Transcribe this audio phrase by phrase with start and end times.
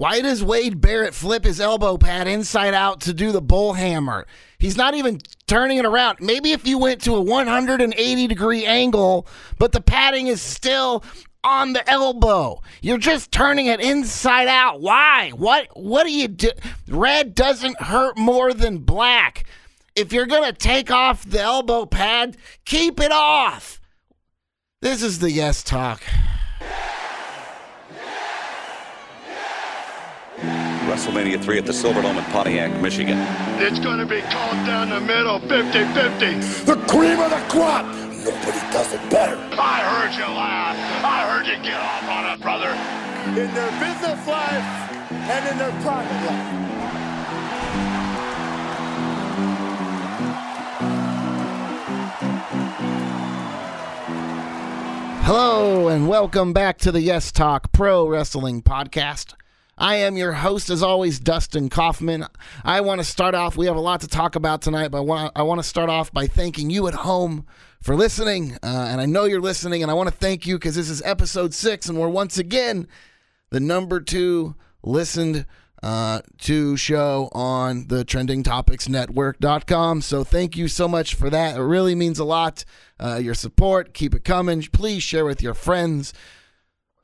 [0.00, 4.26] Why does Wade Barrett flip his elbow pad inside out to do the bull hammer?
[4.58, 6.20] He's not even turning it around.
[6.22, 9.26] Maybe if you went to a 180 degree angle,
[9.58, 11.04] but the padding is still
[11.44, 12.62] on the elbow.
[12.80, 14.80] You're just turning it inside out.
[14.80, 15.32] Why?
[15.36, 16.52] What what do you do?
[16.88, 19.44] Red doesn't hurt more than black.
[19.94, 23.82] If you're going to take off the elbow pad, keep it off.
[24.80, 26.00] This is the yes talk.
[30.90, 33.16] WrestleMania 3 at the Silverdome in Pontiac, Michigan.
[33.62, 36.64] It's going to be called down the middle 50-50.
[36.66, 37.86] The cream of the crop.
[37.86, 39.36] Nobody does it better.
[39.52, 40.76] I heard you laugh.
[41.04, 42.74] I heard you get off on it, brother.
[43.40, 44.64] In their business life
[45.12, 46.56] and in their private life.
[55.22, 59.34] Hello, and welcome back to the Yes Talk Pro Wrestling Podcast.
[59.80, 62.26] I am your host, as always, Dustin Kaufman.
[62.64, 65.42] I want to start off, we have a lot to talk about tonight, but I
[65.42, 67.46] want, to start off by thanking you at home
[67.80, 68.58] for listening.
[68.62, 71.00] Uh, and I know you're listening, and I want to thank you because this is
[71.00, 72.88] episode six, and we're once again
[73.48, 75.46] the number two listened
[75.82, 80.02] uh, to show on the trending topics network.com.
[80.02, 81.56] So thank you so much for that.
[81.56, 82.66] It really means a lot.
[83.02, 84.60] Uh, your support, keep it coming.
[84.60, 86.12] Please share with your friends.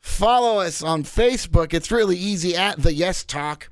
[0.06, 1.74] Follow us on Facebook.
[1.74, 3.68] It's really easy at the Yes Talk.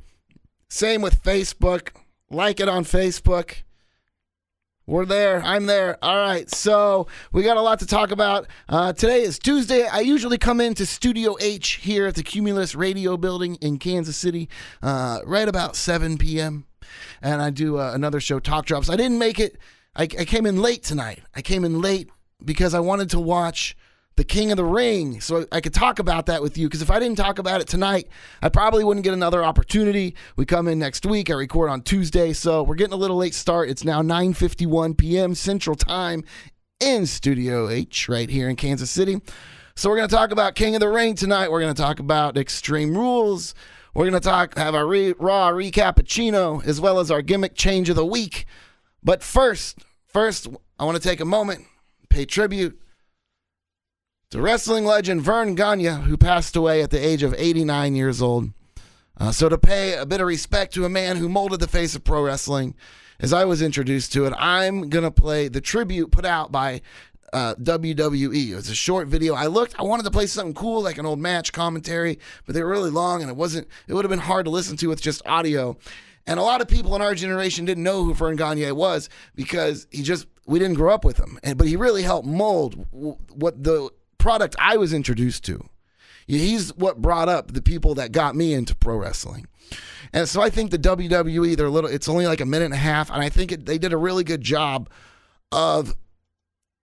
[0.69, 1.91] Same with Facebook.
[2.29, 3.63] Like it on Facebook.
[4.85, 5.43] We're there.
[5.43, 5.97] I'm there.
[6.03, 6.51] All right.
[6.51, 8.47] So we got a lot to talk about.
[8.69, 9.87] Uh, today is Tuesday.
[9.87, 14.51] I usually come into Studio H here at the Cumulus Radio Building in Kansas City
[14.83, 16.67] uh, right about 7 p.m.
[17.23, 18.91] And I do uh, another show, Talk Drops.
[18.91, 19.57] I didn't make it.
[19.97, 21.23] I, I came in late tonight.
[21.35, 22.11] I came in late
[22.45, 23.77] because I wanted to watch
[24.17, 26.69] the King of the Ring, so I could talk about that with you.
[26.69, 28.09] Because if I didn't talk about it tonight,
[28.43, 30.15] I probably wouldn't get another opportunity.
[30.37, 31.31] We come in next week.
[31.31, 33.69] I record on Tuesday, so we're getting a little late start.
[33.69, 35.35] It's now 9:51 p.m.
[35.35, 36.23] Central Time
[36.79, 39.21] in Studio H, right here in Kansas City.
[39.75, 41.51] So we're going to talk about King of the Ring tonight.
[41.51, 43.55] We're going to talk about Extreme Rules.
[43.95, 47.89] We're going to talk have our re- Raw recappuccino as well as our gimmick change
[47.89, 48.47] of the week.
[49.03, 50.47] But first, first,
[50.79, 51.65] I want to take a moment,
[52.09, 52.81] pay tribute
[54.31, 58.51] to wrestling legend Verne Gagne, who passed away at the age of 89 years old.
[59.17, 61.95] Uh, so, to pay a bit of respect to a man who molded the face
[61.95, 62.75] of pro wrestling,
[63.21, 66.83] as I was introduced to it, I'm going to play the tribute put out by
[67.35, 68.57] uh, WWE.
[68.57, 69.35] It's a short video.
[69.35, 72.63] I looked, I wanted to play something cool like an old match commentary, but they
[72.63, 75.01] were really long and it wasn't, it would have been hard to listen to with
[75.01, 75.77] just audio.
[76.27, 79.87] And a lot of people in our generation didn't know who Verne Gagne was because
[79.91, 81.39] he just, we didn't grow up with him.
[81.43, 83.91] And, but he really helped mold what the
[84.25, 85.69] product I was introduced to.
[86.27, 89.47] He's what brought up the people that got me into pro wrestling.
[90.15, 92.79] And so I think the WWE, they're little, it's only like a minute and a
[92.79, 93.11] half.
[93.11, 94.89] And I think it, they did a really good job
[95.53, 95.95] of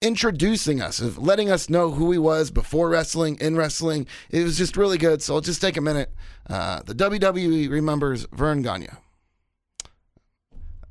[0.03, 4.05] introducing us, of letting us know who he was before wrestling, in wrestling.
[4.29, 5.23] It was just really good.
[5.23, 6.11] So I'll just take a minute.
[6.47, 8.89] Uh, the WWE remembers Verne Gagne.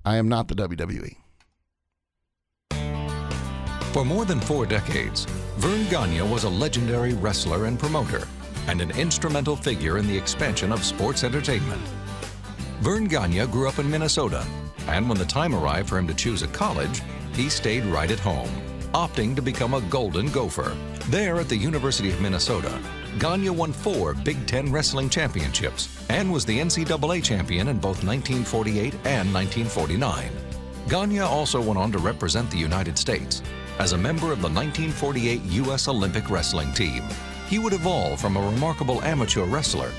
[0.05, 1.15] I am not the WWE.
[3.93, 5.25] For more than four decades,
[5.57, 8.29] Verne Gagne was a legendary wrestler and promoter,
[8.69, 11.83] and an instrumental figure in the expansion of sports entertainment.
[12.83, 14.47] Verne Gagne grew up in Minnesota,
[14.87, 17.03] and when the time arrived for him to choose a college,
[17.33, 18.49] he stayed right at home,
[18.95, 20.77] opting to become a Golden Gopher.
[21.09, 22.81] There at the University of Minnesota,
[23.19, 28.95] Gagne won four Big Ten wrestling championships and was the NCAA champion in both 1948
[29.05, 30.31] and 1949.
[30.89, 33.43] Gagne also went on to represent the United States
[33.81, 35.89] as a member of the 1948 U.S.
[35.89, 37.03] Olympic wrestling team.
[37.49, 39.91] He would evolve from a remarkable amateur wrestler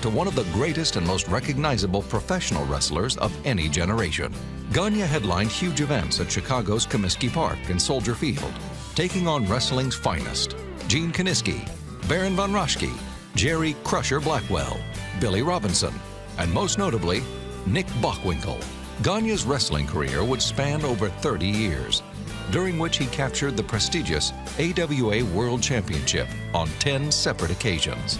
[0.00, 4.32] to one of the greatest and most recognizable professional wrestlers of any generation.
[4.72, 8.52] Gagne headlined huge events at Chicago's Comiskey Park and Soldier Field,
[8.94, 10.56] taking on wrestling's finest
[10.88, 11.68] Gene Kiniski,
[12.08, 12.92] Baron von Raschke,
[13.34, 14.80] Jerry Crusher Blackwell,
[15.20, 15.92] Billy Robinson,
[16.38, 17.22] and most notably,
[17.66, 18.64] Nick Bockwinkel.
[19.02, 22.02] Gagne's wrestling career would span over 30 years,
[22.50, 28.18] during which he captured the prestigious AWA World Championship on 10 separate occasions.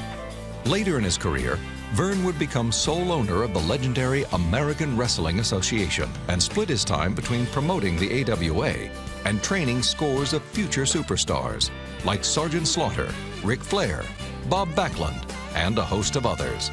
[0.64, 1.58] Later in his career,
[1.93, 7.14] Verne would become sole owner of the legendary American Wrestling Association and split his time
[7.14, 8.90] between promoting the AWA
[9.25, 11.70] and training scores of future superstars
[12.05, 13.08] like Sergeant Slaughter,
[13.44, 14.05] Ric Flair,
[14.49, 15.22] Bob Backlund,
[15.55, 16.70] and a host of others.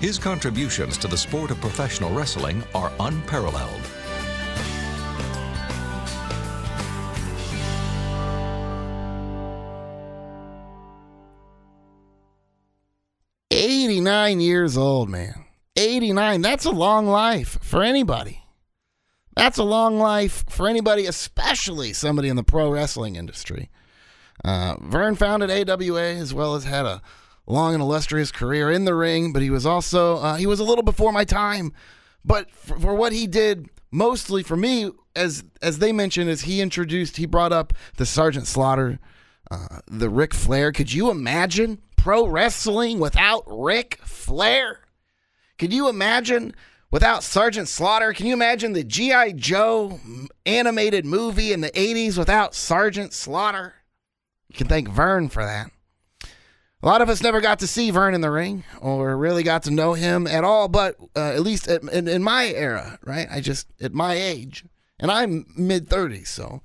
[0.00, 3.80] His contributions to the sport of professional wrestling are unparalleled.
[14.06, 15.46] 89 years old, man.
[15.74, 16.40] 89.
[16.40, 18.44] That's a long life for anybody.
[19.34, 23.68] That's a long life for anybody, especially somebody in the pro wrestling industry.
[24.44, 27.02] Uh, Verne founded AWA as well as had a
[27.48, 30.64] long and illustrious career in the ring, but he was also uh, he was a
[30.64, 31.72] little before my time.
[32.24, 36.60] But for, for what he did, mostly for me, as as they mentioned, as he
[36.60, 39.00] introduced, he brought up the Sergeant Slaughter,
[39.50, 40.70] uh, the Ric Flair.
[40.70, 44.78] Could you imagine pro wrestling without Ric Flair?
[45.58, 46.54] Can you imagine
[46.92, 48.12] without Sergeant Slaughter?
[48.12, 49.32] Can you imagine the G.I.
[49.32, 49.98] Joe
[50.46, 53.74] animated movie in the 80s without Sergeant Slaughter?
[54.46, 55.72] You can thank Verne for that.
[56.80, 59.64] A lot of us never got to see Verne in the ring or really got
[59.64, 63.26] to know him at all, but uh, at least in, in my era, right?
[63.28, 64.64] I just, at my age,
[65.00, 66.62] and I'm mid 30s, so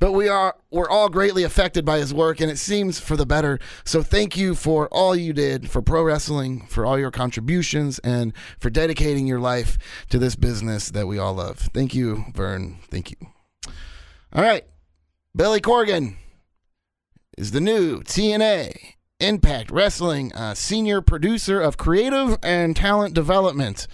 [0.00, 3.26] but we are we're all greatly affected by his work and it seems for the
[3.26, 3.60] better.
[3.84, 8.32] So thank you for all you did for pro wrestling for all your contributions and
[8.58, 11.58] for dedicating your life to this business that we all love.
[11.58, 12.78] Thank you vern.
[12.90, 13.18] Thank you.
[14.32, 14.64] All right.
[15.36, 16.16] Billy corgan
[17.38, 18.74] is the new tna
[19.20, 23.86] impact wrestling uh, senior producer of creative and talent development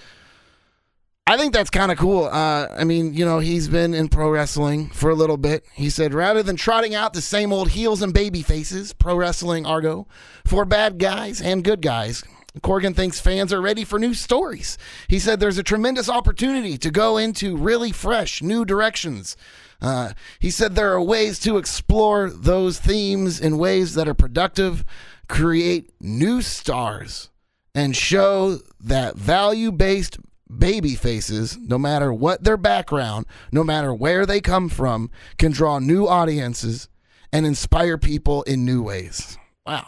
[1.28, 2.26] I think that's kind of cool.
[2.26, 5.67] Uh, I mean, you know, he's been in pro wrestling for a little bit.
[5.75, 9.67] He said, rather than trotting out the same old heels and baby faces, pro wrestling
[9.67, 10.06] argot,
[10.44, 12.23] for bad guys and good guys,
[12.61, 14.78] Corgan thinks fans are ready for new stories.
[15.08, 19.37] He said there's a tremendous opportunity to go into really fresh, new directions.
[19.82, 24.84] Uh, he said there are ways to explore those themes in ways that are productive,
[25.28, 27.31] create new stars,
[27.75, 30.19] and show that value based
[30.54, 35.78] baby faces, no matter what their background, no matter where they come from, can draw
[35.78, 36.88] new audiences
[37.32, 39.37] and inspire people in new ways.
[39.66, 39.87] Wow.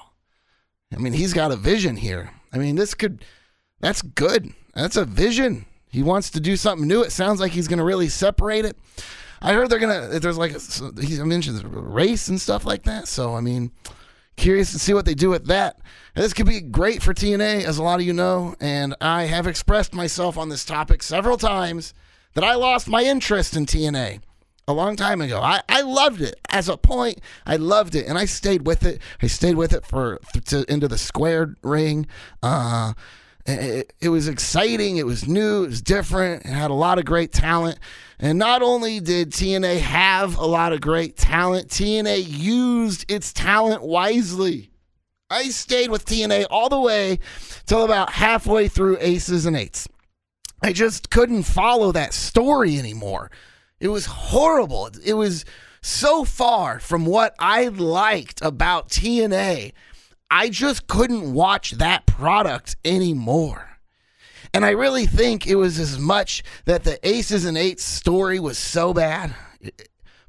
[0.92, 2.30] I mean, he's got a vision here.
[2.52, 3.24] I mean, this could,
[3.80, 4.52] that's good.
[4.74, 5.66] That's a vision.
[5.90, 7.02] He wants to do something new.
[7.02, 8.76] It sounds like he's going to really separate it.
[9.40, 10.56] I heard they're going to, there's like,
[11.00, 13.06] he mentions race and stuff like that.
[13.06, 13.70] So, I mean,
[14.38, 15.78] curious to see what they do with that.
[16.14, 19.46] This could be great for TNA, as a lot of you know, and I have
[19.46, 21.92] expressed myself on this topic several times
[22.34, 24.20] that I lost my interest in TNA
[24.66, 25.40] a long time ago.
[25.40, 27.20] I, I loved it as a point.
[27.46, 29.00] I loved it, and I stayed with it.
[29.20, 32.06] I stayed with it for to, into the squared ring.
[32.42, 32.94] Uh,
[33.48, 34.98] it, it was exciting.
[34.98, 35.64] It was new.
[35.64, 36.44] It was different.
[36.44, 37.78] It had a lot of great talent.
[38.18, 43.82] And not only did TNA have a lot of great talent, TNA used its talent
[43.82, 44.70] wisely.
[45.30, 47.20] I stayed with TNA all the way
[47.66, 49.88] till about halfway through Aces and Eights.
[50.62, 53.30] I just couldn't follow that story anymore.
[53.78, 54.90] It was horrible.
[55.04, 55.44] It was
[55.80, 59.72] so far from what I liked about TNA.
[60.30, 63.78] I just couldn't watch that product anymore.
[64.54, 68.58] And I really think it was as much that the Aces and Eights story was
[68.58, 69.34] so bad,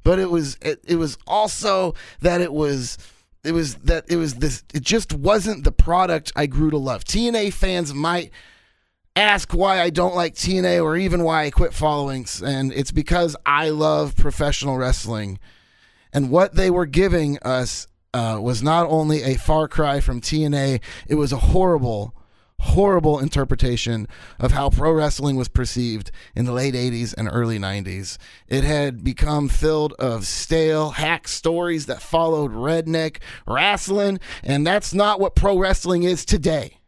[0.04, 2.98] but it was it, it was also that it was
[3.44, 7.04] it was that it was this it just wasn't the product I grew to love.
[7.04, 8.30] TNA fans might
[9.16, 13.36] ask why I don't like TNA or even why I quit following and it's because
[13.46, 15.38] I love professional wrestling.
[16.12, 20.80] And what they were giving us uh, was not only a far cry from TNA,
[21.06, 22.14] it was a horrible
[22.60, 24.06] horrible interpretation
[24.38, 28.18] of how pro wrestling was perceived in the late 80s and early 90s.
[28.48, 35.18] It had become filled of stale hack stories that followed redneck wrestling, and that's not
[35.20, 36.80] what pro wrestling is today.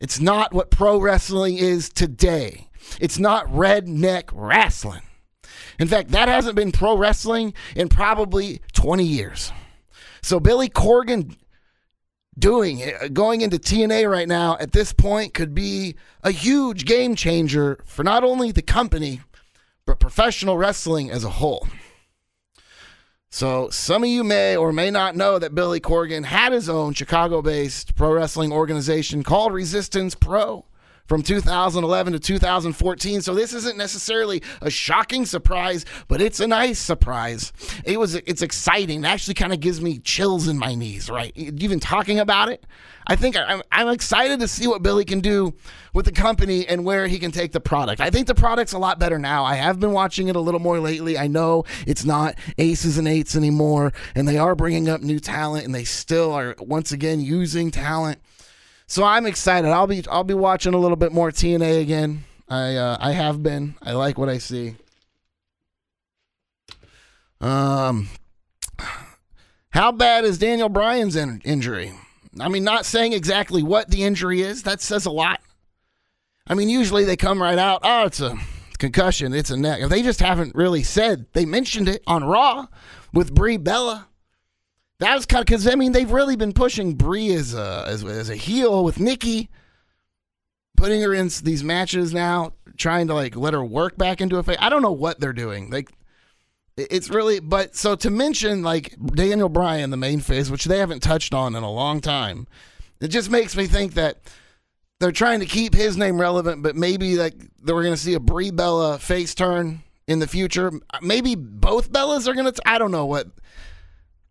[0.00, 2.70] It's not what pro wrestling is today.
[3.00, 5.02] It's not redneck wrestling.
[5.78, 9.52] In fact, that hasn't been pro wrestling in probably 20 years.
[10.26, 11.36] So Billy Corgan
[12.36, 17.14] doing uh, going into TNA right now at this point could be a huge game
[17.14, 19.20] changer for not only the company
[19.84, 21.68] but professional wrestling as a whole.
[23.30, 26.92] So, some of you may or may not know that Billy Corgan had his own
[26.92, 30.64] Chicago based pro wrestling organization called Resistance Pro
[31.06, 33.22] from 2011 to 2014.
[33.22, 37.52] So this isn't necessarily a shocking surprise, but it's a nice surprise.
[37.84, 39.04] It was it's exciting.
[39.04, 41.32] It actually kind of gives me chills in my knees, right?
[41.36, 42.64] Even talking about it.
[43.08, 45.54] I think I'm, I'm excited to see what Billy can do
[45.94, 48.00] with the company and where he can take the product.
[48.00, 49.44] I think the product's a lot better now.
[49.44, 51.16] I have been watching it a little more lately.
[51.16, 55.64] I know it's not aces and eights anymore, and they are bringing up new talent,
[55.64, 58.18] and they still are once again using talent
[58.86, 59.68] so I'm excited.
[59.70, 62.24] I'll be I'll be watching a little bit more TNA again.
[62.48, 63.74] I uh, I have been.
[63.82, 64.76] I like what I see.
[67.40, 68.08] Um,
[69.70, 71.92] how bad is Daniel Bryan's in- injury?
[72.40, 74.62] I mean, not saying exactly what the injury is.
[74.62, 75.40] That says a lot.
[76.46, 77.80] I mean, usually they come right out.
[77.82, 78.38] Oh, it's a
[78.78, 79.34] concussion.
[79.34, 79.80] It's a neck.
[79.80, 82.66] If they just haven't really said they mentioned it on Raw
[83.12, 84.08] with Brie Bella.
[84.98, 88.04] That was kind of because I mean they've really been pushing Brie as a as,
[88.04, 89.50] as a heel with Nikki,
[90.76, 94.42] putting her in these matches now, trying to like let her work back into a
[94.42, 94.56] face.
[94.60, 95.70] I don't know what they're doing.
[95.70, 95.92] Like
[96.76, 101.00] it's really but so to mention like Daniel Bryan, the main face, which they haven't
[101.00, 102.46] touched on in a long time,
[103.00, 104.18] it just makes me think that
[104.98, 107.34] they're trying to keep his name relevant, but maybe like
[107.64, 110.72] that we're gonna see a Brie Bella face turn in the future.
[111.02, 112.52] Maybe both Bellas are gonna.
[112.64, 113.28] I don't know what.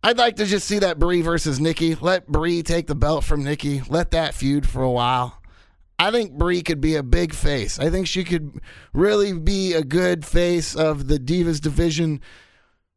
[0.06, 1.96] I'd like to just see that Brie versus Nikki.
[1.96, 3.82] Let Brie take the belt from Nikki.
[3.88, 5.42] Let that feud for a while.
[5.98, 7.80] I think Brie could be a big face.
[7.80, 8.60] I think she could
[8.92, 12.20] really be a good face of the Divas division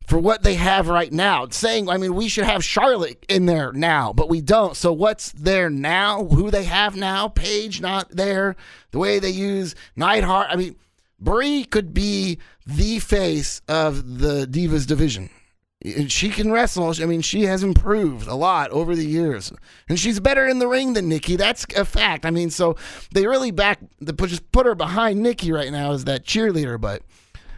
[0.06, 1.48] for what they have right now.
[1.50, 4.78] Saying, I mean, we should have Charlotte in there now, but we don't.
[4.78, 6.26] So what's there now?
[6.26, 7.28] Who they have now?
[7.28, 8.56] Paige not there.
[8.92, 10.50] The way they use Neidhart.
[10.52, 10.76] I mean,
[11.20, 12.38] Brie could be
[12.68, 15.32] the face of the Divas division.
[16.08, 16.94] She can wrestle.
[17.02, 19.54] I mean, she has improved a lot over the years,
[19.88, 21.38] and she's better in the ring than Nikki.
[21.38, 22.26] That's a fact.
[22.26, 22.76] I mean, so
[23.14, 26.80] they really back the just put her behind Nikki right now as that cheerleader.
[26.80, 27.02] But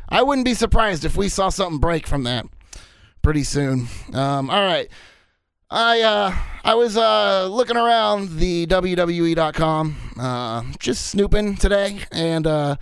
[0.07, 2.45] I wouldn't be surprised if we saw something break from that
[3.23, 3.87] pretty soon.
[4.13, 4.87] Um, all right,
[5.71, 12.75] I uh, I was uh, looking around the WWE.com, uh, just snooping today, and uh,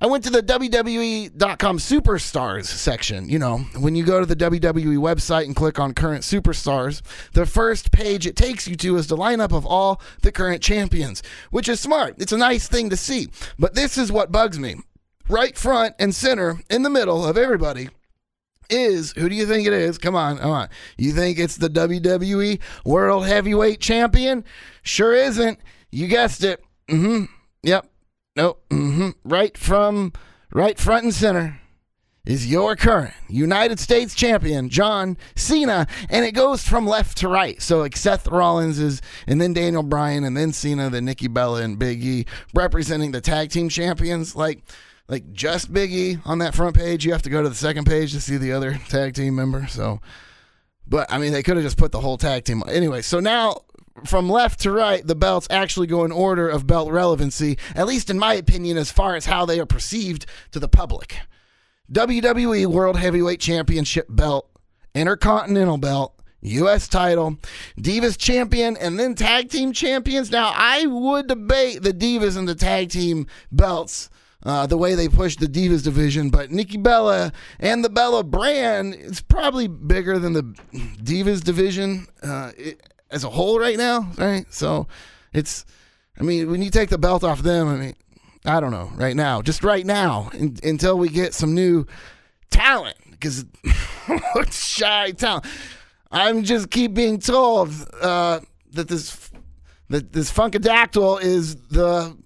[0.00, 3.28] I went to the WWE.com superstars section.
[3.28, 7.02] You know, when you go to the WWE website and click on current superstars,
[7.32, 11.22] the first page it takes you to is the lineup of all the current champions,
[11.50, 12.14] which is smart.
[12.18, 13.28] It's a nice thing to see.
[13.58, 14.76] But this is what bugs me.
[15.28, 17.88] Right front and center in the middle of everybody
[18.70, 19.98] is who do you think it is?
[19.98, 20.68] Come on, come on.
[20.96, 24.44] You think it's the WWE World Heavyweight Champion?
[24.82, 25.58] Sure isn't.
[25.90, 26.62] You guessed it.
[26.88, 27.24] Mm-hmm.
[27.62, 27.90] Yep.
[28.38, 28.62] Nope.
[28.70, 29.10] Mm-hmm.
[29.24, 30.12] Right from
[30.52, 31.60] right front and center
[32.24, 37.60] is your current United States champion, John Cena, and it goes from left to right.
[37.60, 41.62] So like Seth Rollins is, and then Daniel Bryan, and then Cena, then Nikki Bella
[41.62, 44.36] and Big E representing the tag team champions.
[44.36, 44.62] Like,
[45.08, 47.04] like just Big E on that front page.
[47.04, 49.66] You have to go to the second page to see the other tag team member.
[49.66, 50.00] So,
[50.86, 52.62] but I mean, they could have just put the whole tag team.
[52.68, 53.62] Anyway, so now
[54.04, 58.10] from left to right, the belts actually go in order of belt relevancy, at least
[58.10, 61.16] in my opinion, as far as how they are perceived to the public.
[61.92, 64.50] WWE World Heavyweight Championship belt,
[64.94, 66.86] Intercontinental belt, U.S.
[66.86, 67.38] title,
[67.78, 70.30] Divas champion, and then tag team champions.
[70.30, 74.10] Now, I would debate the Divas and the tag team belts.
[74.44, 78.94] Uh, the way they push the Divas division, but Nikki Bella and the Bella brand
[78.94, 80.42] is probably bigger than the
[81.02, 82.06] Divas division.
[82.22, 84.46] Uh, it, as a whole right now, right?
[84.52, 84.88] So
[85.32, 85.64] it's,
[86.18, 87.94] I mean, when you take the belt off them, I mean,
[88.44, 91.86] I don't know, right now, just right now, in, until we get some new
[92.50, 93.44] talent, because
[94.50, 95.46] shy talent.
[96.10, 98.40] I'm just keep being told uh,
[98.72, 99.30] that this
[99.90, 102.16] that this Funkadactyl is the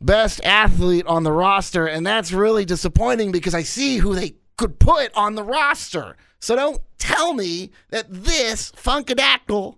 [0.00, 4.78] best athlete on the roster, and that's really disappointing because I see who they could
[4.78, 6.16] put on the roster.
[6.40, 9.76] So don't tell me that this Funkadactyl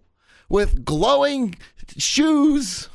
[0.52, 1.54] with glowing
[1.96, 2.90] shoes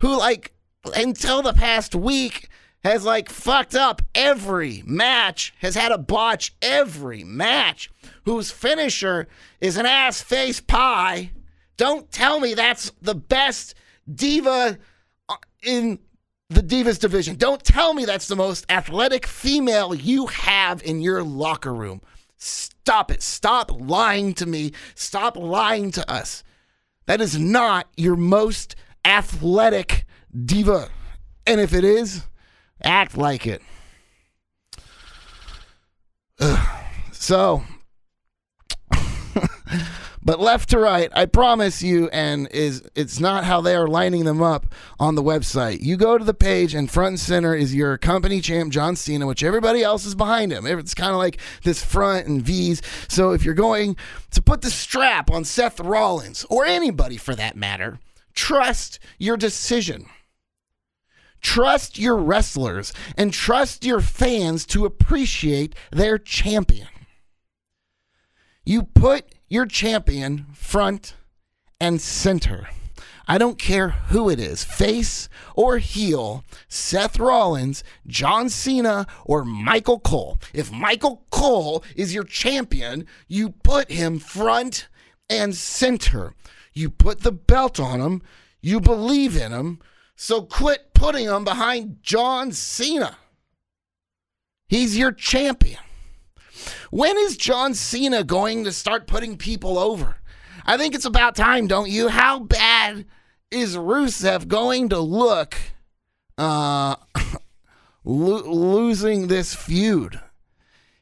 [0.00, 0.52] who like
[0.96, 2.48] until the past week
[2.82, 7.90] has like fucked up every match, has had a botch every match,
[8.24, 9.28] whose finisher
[9.60, 11.30] is an ass face pie.
[11.76, 13.74] Don't tell me that's the best
[14.10, 14.78] diva
[15.28, 15.98] uh, in
[16.48, 17.36] the Divas division.
[17.36, 22.00] Don't tell me that's the most athletic female you have in your locker room.
[22.38, 23.22] Stop it.
[23.22, 24.72] Stop lying to me.
[24.94, 26.44] Stop lying to us.
[27.06, 30.04] That is not your most athletic
[30.44, 30.88] diva.
[31.46, 32.26] And if it is,
[32.82, 33.62] act like it.
[36.40, 36.68] Ugh.
[37.12, 37.64] So,
[40.26, 44.24] but left to right, I promise you, and is it's not how they are lining
[44.24, 44.66] them up
[44.98, 45.82] on the website.
[45.82, 49.24] You go to the page, and front and center is your company champ John Cena,
[49.24, 50.66] which everybody else is behind him.
[50.66, 52.82] It's kind of like this front and V's.
[53.06, 53.96] So if you're going
[54.32, 58.00] to put the strap on Seth Rollins or anybody for that matter,
[58.34, 60.06] trust your decision.
[61.40, 66.88] Trust your wrestlers and trust your fans to appreciate their champion.
[68.64, 71.14] You put your champion front
[71.80, 72.68] and center.
[73.28, 79.98] I don't care who it is, face or heel, Seth Rollins, John Cena, or Michael
[79.98, 80.38] Cole.
[80.54, 84.86] If Michael Cole is your champion, you put him front
[85.28, 86.34] and center.
[86.72, 88.22] You put the belt on him,
[88.60, 89.80] you believe in him,
[90.14, 93.18] So quit putting him behind John Cena.
[94.68, 95.80] He's your champion.
[96.90, 100.16] When is John Cena going to start putting people over?
[100.64, 102.08] I think it's about time, don't you?
[102.08, 103.06] How bad
[103.50, 105.56] is Rusev going to look
[106.36, 106.96] uh,
[108.04, 110.20] lo- losing this feud?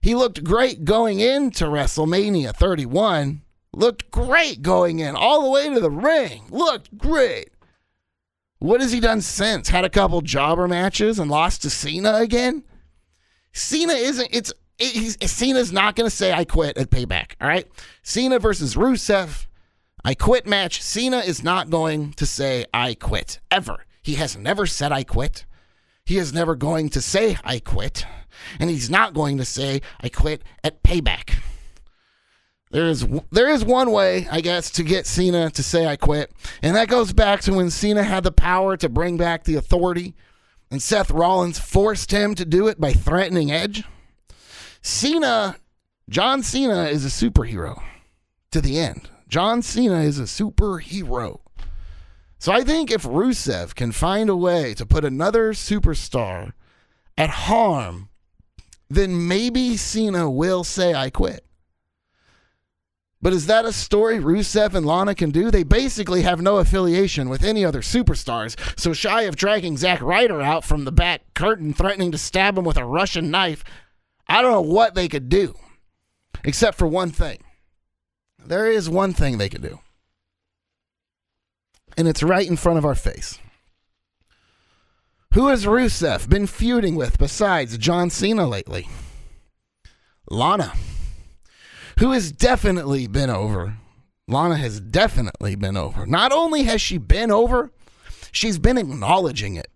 [0.00, 3.40] He looked great going into WrestleMania 31.
[3.73, 6.44] Looked great going in, all the way to the ring.
[6.50, 7.49] Looked great.
[8.58, 9.68] What has he done since?
[9.68, 12.64] Had a couple jobber matches and lost to Cena again?
[13.52, 17.66] Cena isn't, it's, he's, Cena's not going to say, I quit at payback, all right?
[18.02, 19.47] Cena versus Rusev,
[20.04, 20.83] I quit match.
[20.83, 23.85] Cena is not going to say, I quit, ever.
[24.02, 25.47] He has never said, I quit.
[26.04, 28.07] He is never going to say, I quit.
[28.61, 31.38] And he's not going to say, I quit at payback.
[32.71, 36.33] There is there is one way, I guess, to get Cena to say I quit,
[36.61, 40.16] and that goes back to when Cena had the power to bring back the authority,
[40.73, 43.85] and Seth Rollins forced him to do it by threatening Edge.
[44.86, 45.56] Cena,
[46.10, 47.82] John Cena is a superhero
[48.50, 49.08] to the end.
[49.26, 51.40] John Cena is a superhero.
[52.38, 56.52] So I think if Rusev can find a way to put another superstar
[57.16, 58.10] at harm,
[58.90, 61.46] then maybe Cena will say I quit.
[63.22, 65.50] But is that a story Rusev and Lana can do?
[65.50, 68.54] They basically have no affiliation with any other superstars.
[68.78, 72.64] So, shy of dragging Zack Ryder out from the back curtain, threatening to stab him
[72.64, 73.64] with a Russian knife,
[74.28, 75.54] I don't know what they could do.
[76.45, 77.38] Except for one thing.
[78.38, 79.81] There is one thing they could do.
[81.97, 83.38] And it's right in front of our face.
[85.33, 88.88] Who has Rusev been feuding with besides John Cena lately?
[90.31, 90.73] Lana
[91.99, 93.76] who has definitely been over.
[94.26, 96.07] Lana has definitely been over.
[96.07, 97.71] Not only has she been over,
[98.33, 99.69] she's been acknowledging it.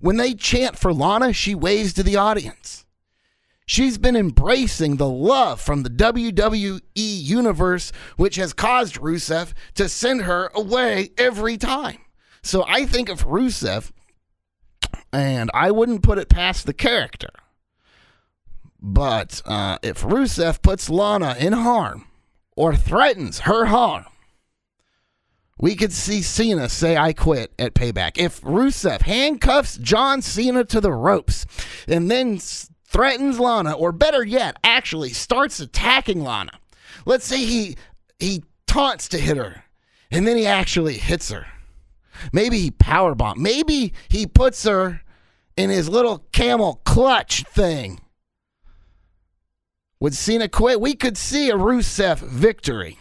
[0.00, 2.84] When they chant for Lana, she waves to the audience.
[3.68, 10.22] She's been embracing the love from the WWE universe, which has caused Rusev to send
[10.22, 11.98] her away every time.
[12.42, 13.92] So I think of Rusev,
[15.12, 17.28] and I wouldn't put it past the character.
[18.80, 22.06] But uh, if Rusev puts Lana in harm
[22.56, 24.06] or threatens her harm,
[25.60, 28.16] we could see Cena say, I quit at payback.
[28.16, 31.44] If Rusev handcuffs John Cena to the ropes
[31.86, 32.38] and then
[32.88, 36.58] threatens Lana, or better yet, actually starts attacking Lana,
[37.06, 37.76] let's say he,
[38.18, 39.64] he taunts to hit her
[40.10, 41.46] and then he actually hits her.
[42.32, 43.36] Maybe he powerbomb.
[43.36, 45.02] Maybe he puts her
[45.56, 48.00] in his little camel clutch thing
[50.00, 50.80] would Cena quit?
[50.80, 52.98] We could see a Rusev victory.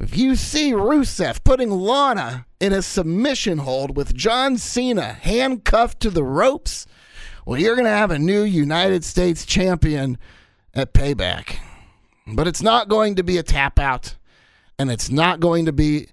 [0.00, 6.10] If you see Rusev putting Lana in a submission hold with John Cena handcuffed to
[6.10, 6.86] the ropes,
[7.48, 10.18] well, you're going to have a new United States champion
[10.74, 11.56] at payback.
[12.26, 14.16] But it's not going to be a tap out,
[14.78, 16.08] and it's not going to be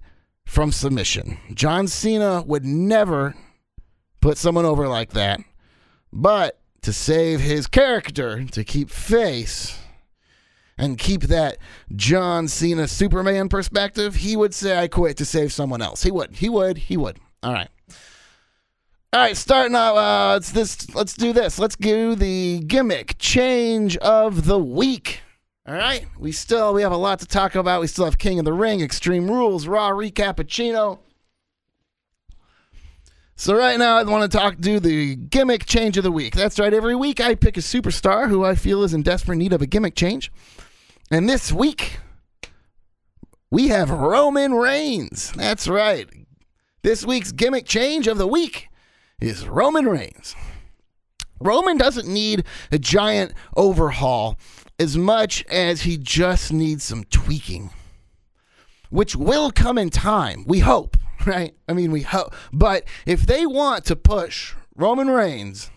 [0.46, 1.36] from submission.
[1.52, 3.34] John Cena would never
[4.22, 5.40] put someone over like that.
[6.10, 9.78] But to save his character, to keep face,
[10.78, 11.58] and keep that
[11.94, 16.02] John Cena Superman perspective, he would say, I quit to save someone else.
[16.02, 16.36] He would.
[16.36, 16.78] He would.
[16.78, 17.18] He would.
[17.42, 17.68] All right.
[19.16, 20.94] All right, starting out, uh, let's this.
[20.94, 21.58] Let's do this.
[21.58, 25.20] Let's do the gimmick change of the week.
[25.66, 27.80] All right, we still we have a lot to talk about.
[27.80, 30.98] We still have King of the Ring, Extreme Rules, Raw Recappuccino.
[33.36, 36.34] So right now I want to talk do the gimmick change of the week.
[36.34, 36.74] That's right.
[36.74, 39.66] Every week I pick a superstar who I feel is in desperate need of a
[39.66, 40.30] gimmick change.
[41.10, 42.00] And this week,
[43.50, 45.32] we have Roman Reigns.
[45.32, 46.06] That's right.
[46.82, 48.68] This week's gimmick change of the week
[49.20, 50.36] is Roman Reigns.
[51.40, 54.38] Roman doesn't need a giant overhaul
[54.78, 57.70] as much as he just needs some tweaking,
[58.90, 60.44] which will come in time.
[60.46, 61.54] We hope, right?
[61.68, 62.34] I mean, we hope.
[62.52, 65.70] But if they want to push Roman Reigns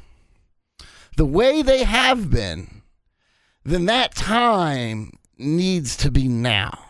[1.16, 2.82] the way they have been,
[3.64, 6.86] then that time needs to be now.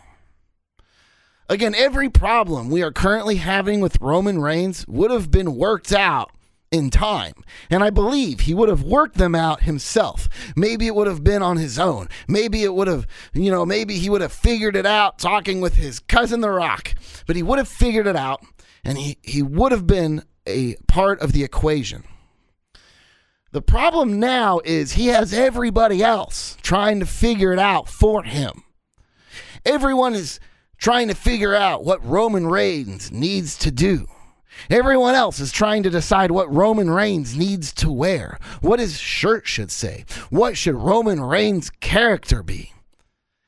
[1.48, 6.30] Again, every problem we are currently having with Roman Reigns would have been worked out
[6.70, 7.34] in time.
[7.68, 10.28] And I believe he would have worked them out himself.
[10.54, 12.08] Maybe it would have been on his own.
[12.28, 15.74] Maybe it would have, you know, maybe he would have figured it out talking with
[15.74, 16.94] his cousin The Rock.
[17.26, 18.44] But he would have figured it out
[18.84, 22.04] and he, he would have been a part of the equation.
[23.52, 28.62] The problem now is he has everybody else trying to figure it out for him.
[29.66, 30.38] Everyone is
[30.78, 34.06] trying to figure out what Roman Reigns needs to do.
[34.68, 39.46] Everyone else is trying to decide what Roman Reigns needs to wear, what his shirt
[39.46, 42.72] should say, what should Roman Reigns' character be.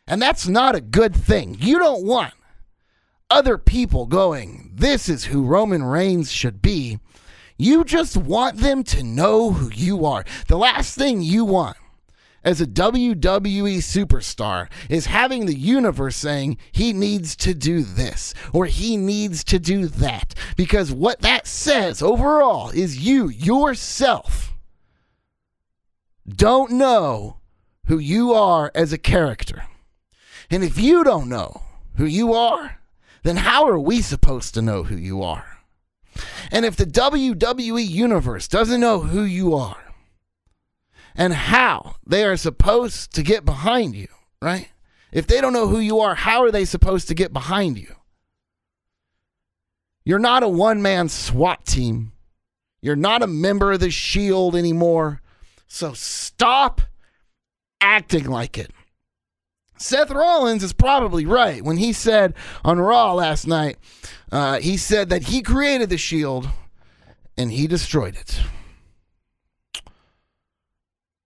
[0.06, 1.56] And that's not a good thing.
[1.60, 2.34] You don't want
[3.30, 6.98] other people going, this is who Roman Reigns should be.
[7.56, 10.24] You just want them to know who you are.
[10.48, 11.76] The last thing you want
[12.44, 18.66] as a WWE superstar is having the universe saying he needs to do this or
[18.66, 20.34] he needs to do that.
[20.56, 24.54] Because what that says overall is you, yourself,
[26.28, 27.38] don't know
[27.86, 29.64] who you are as a character.
[30.50, 31.62] And if you don't know
[31.96, 32.80] who you are,
[33.22, 35.58] then how are we supposed to know who you are?
[36.50, 39.81] And if the WWE Universe doesn't know who you are
[41.14, 44.08] and how they are supposed to get behind you,
[44.40, 44.68] right?
[45.12, 47.94] If they don't know who you are, how are they supposed to get behind you?
[50.04, 52.12] You're not a one man SWAT team.
[52.80, 55.20] You're not a member of the Shield anymore.
[55.68, 56.80] So stop
[57.80, 58.72] acting like it.
[59.76, 63.78] Seth Rollins is probably right when he said on Raw last night,
[64.30, 66.48] uh, he said that he created the Shield
[67.36, 68.40] and he destroyed it.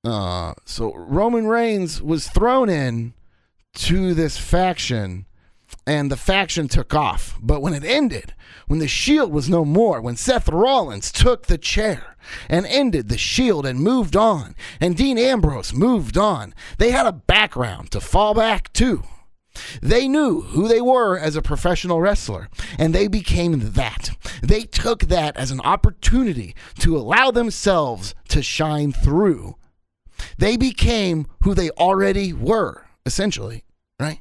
[0.06, 3.14] Uh, so Roman Reigns was thrown in
[3.74, 5.26] to this faction
[5.86, 7.36] and the faction took off.
[7.42, 8.34] But when it ended,
[8.66, 12.16] when the Shield was no more, when Seth Rollins took the chair
[12.48, 17.12] and ended the Shield and moved on, and Dean Ambrose moved on, they had a
[17.12, 19.02] background to fall back to.
[19.80, 24.10] They knew who they were as a professional wrestler, and they became that.
[24.42, 29.56] They took that as an opportunity to allow themselves to shine through.
[30.38, 33.64] They became who they already were, essentially,
[34.00, 34.20] right?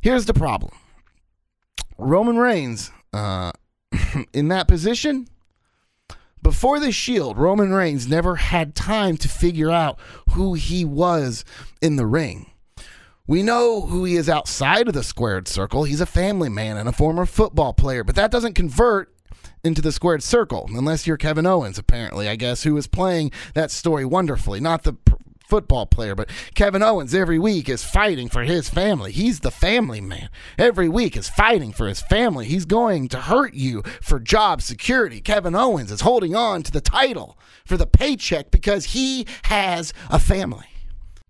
[0.00, 0.72] Here's the problem
[1.98, 3.52] Roman Reigns, uh,
[4.32, 5.28] in that position,
[6.42, 9.98] before the Shield, Roman Reigns never had time to figure out
[10.30, 11.44] who he was
[11.82, 12.50] in the ring.
[13.26, 15.84] We know who he is outside of the squared circle.
[15.84, 19.12] He's a family man and a former football player, but that doesn't convert
[19.64, 23.70] into the squared circle unless you're Kevin Owens, apparently, I guess, who is playing that
[23.70, 24.60] story wonderfully.
[24.60, 24.96] Not the
[25.48, 29.12] football player, but Kevin Owens every week is fighting for his family.
[29.12, 30.28] He's the family man.
[30.58, 32.46] Every week is fighting for his family.
[32.46, 35.20] He's going to hurt you for job security.
[35.20, 40.18] Kevin Owens is holding on to the title for the paycheck because he has a
[40.18, 40.66] family.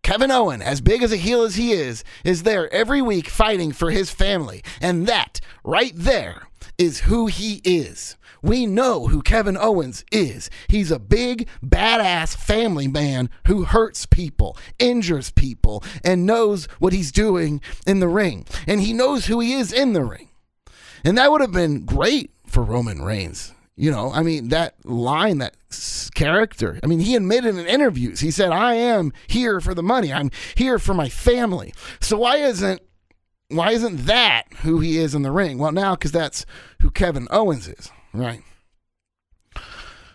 [0.02, 3.72] Kevin Owen, as big as a heel as he is, is there every week fighting
[3.72, 4.62] for his family.
[4.80, 8.16] And that, right there, is who he is.
[8.40, 10.48] We know who Kevin Owens is.
[10.68, 17.10] He's a big, badass family man who hurts people, injures people, and knows what he's
[17.10, 18.46] doing in the ring.
[18.66, 20.28] And he knows who he is in the ring.
[21.04, 23.52] And that would have been great for Roman Reigns.
[23.76, 25.54] You know, I mean, that line, that
[26.14, 26.80] character.
[26.82, 30.12] I mean, he admitted in interviews, he said, I am here for the money.
[30.12, 31.72] I'm here for my family.
[32.00, 32.82] So why isn't
[33.48, 35.58] why isn't that who he is in the ring?
[35.58, 36.44] Well, now because that's
[36.80, 38.42] who Kevin Owens is, right?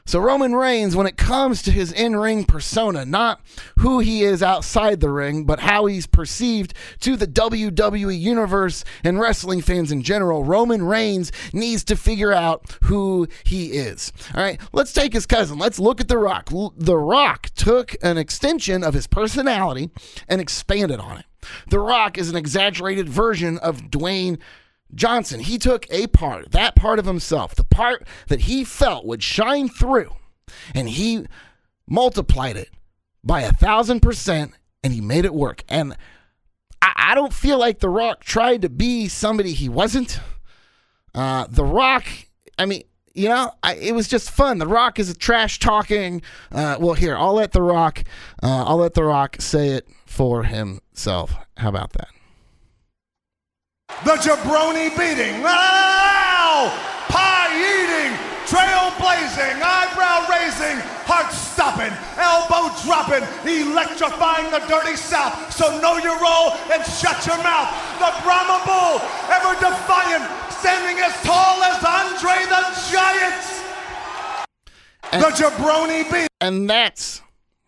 [0.05, 3.39] So Roman Reigns, when it comes to his in-ring persona, not
[3.79, 9.17] who he is outside the ring, but how he's perceived to the WWE universe and
[9.17, 14.11] wrestling fans in general, Roman Reigns needs to figure out who he is.
[14.35, 15.57] All right, let's take his cousin.
[15.57, 16.49] Let's look at The Rock.
[16.75, 19.89] The Rock took an extension of his personality
[20.27, 21.25] and expanded on it.
[21.67, 24.39] The Rock is an exaggerated version of Dwayne
[24.93, 25.39] Johnson.
[25.39, 29.67] He took a part, that part of himself, the part that he felt would shine
[29.67, 30.11] through,
[30.73, 31.25] and he
[31.87, 32.69] multiplied it
[33.23, 34.53] by a thousand percent
[34.83, 35.63] and he made it work.
[35.69, 35.95] And
[36.81, 40.19] I, I don't feel like The Rock tried to be somebody he wasn't.
[41.15, 42.05] Uh, the Rock,
[42.57, 44.57] I mean, you know, I, it was just fun.
[44.57, 46.21] The Rock is a trash talking.
[46.51, 48.03] Uh, well, here, I'll let The Rock,
[48.41, 51.33] uh, I'll let The Rock say it for himself.
[51.57, 52.09] How about that?
[54.05, 56.69] The jabroni beating, ow!
[57.09, 58.13] Pie eating,
[58.45, 60.77] trailblazing, eyebrow raising,
[61.09, 61.89] heart stopping,
[62.21, 65.51] elbow dropping, electrifying the dirty south.
[65.51, 67.73] So know your role and shut your mouth.
[67.97, 69.01] The Brahma Bull,
[69.33, 72.61] ever defiant, standing as tall as Andre the
[72.93, 73.41] Giant.
[75.09, 76.27] the jabroni beating.
[76.39, 77.21] And that's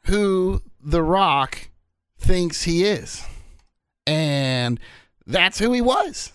[0.06, 1.65] who The Rock
[2.26, 3.24] thinks he is.
[4.08, 4.80] And
[5.26, 6.32] that's who he was.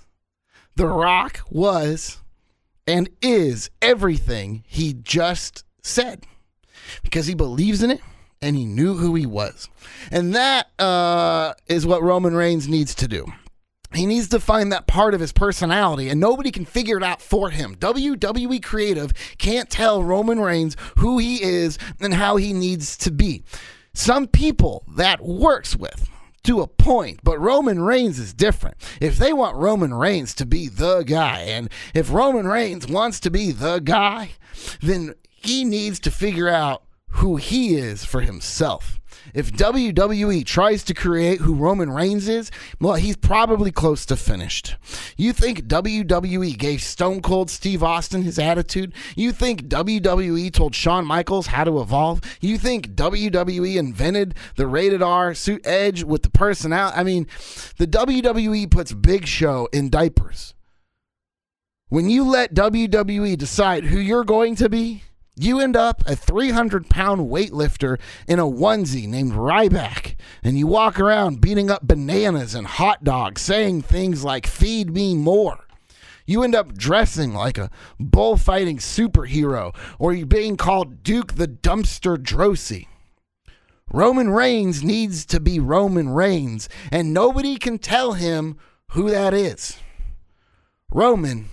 [0.77, 2.19] The Rock was
[2.87, 6.25] and is everything he just said
[7.03, 8.01] because he believes in it
[8.43, 9.69] and he knew who he was.
[10.11, 13.27] And that uh, is what Roman Reigns needs to do.
[13.93, 17.21] He needs to find that part of his personality, and nobody can figure it out
[17.21, 17.75] for him.
[17.75, 23.43] WWE Creative can't tell Roman Reigns who he is and how he needs to be.
[24.01, 26.09] Some people that works with
[26.45, 28.79] to a point, but Roman Reigns is different.
[28.99, 33.31] If they want Roman Reigns to be the guy, and if Roman Reigns wants to
[33.31, 34.31] be the guy,
[34.81, 39.00] then he needs to figure out who he is for himself.
[39.35, 44.77] If WWE tries to create who Roman Reigns is, well, he's probably close to finished.
[45.17, 48.93] You think WWE gave Stone Cold Steve Austin his attitude?
[49.17, 52.21] You think WWE told Shawn Michaels how to evolve?
[52.41, 56.97] You think WWE invented the rated R suit edge with the personality?
[56.99, 57.27] I mean,
[57.79, 60.55] the WWE puts Big Show in diapers.
[61.89, 65.03] When you let WWE decide who you're going to be,
[65.43, 67.99] you end up a 300 pound weightlifter
[68.29, 73.43] in a onesie named Ryback, and you walk around beating up bananas and hot dogs,
[73.43, 75.67] saying things like, Feed me more.
[76.27, 82.17] You end up dressing like a bullfighting superhero, or you're being called Duke the Dumpster
[82.17, 82.87] Droese.
[83.93, 88.57] Roman Reigns needs to be Roman Reigns, and nobody can tell him
[88.91, 89.79] who that is.
[90.91, 91.47] Roman,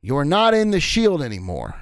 [0.00, 1.74] you're not in the shield anymore.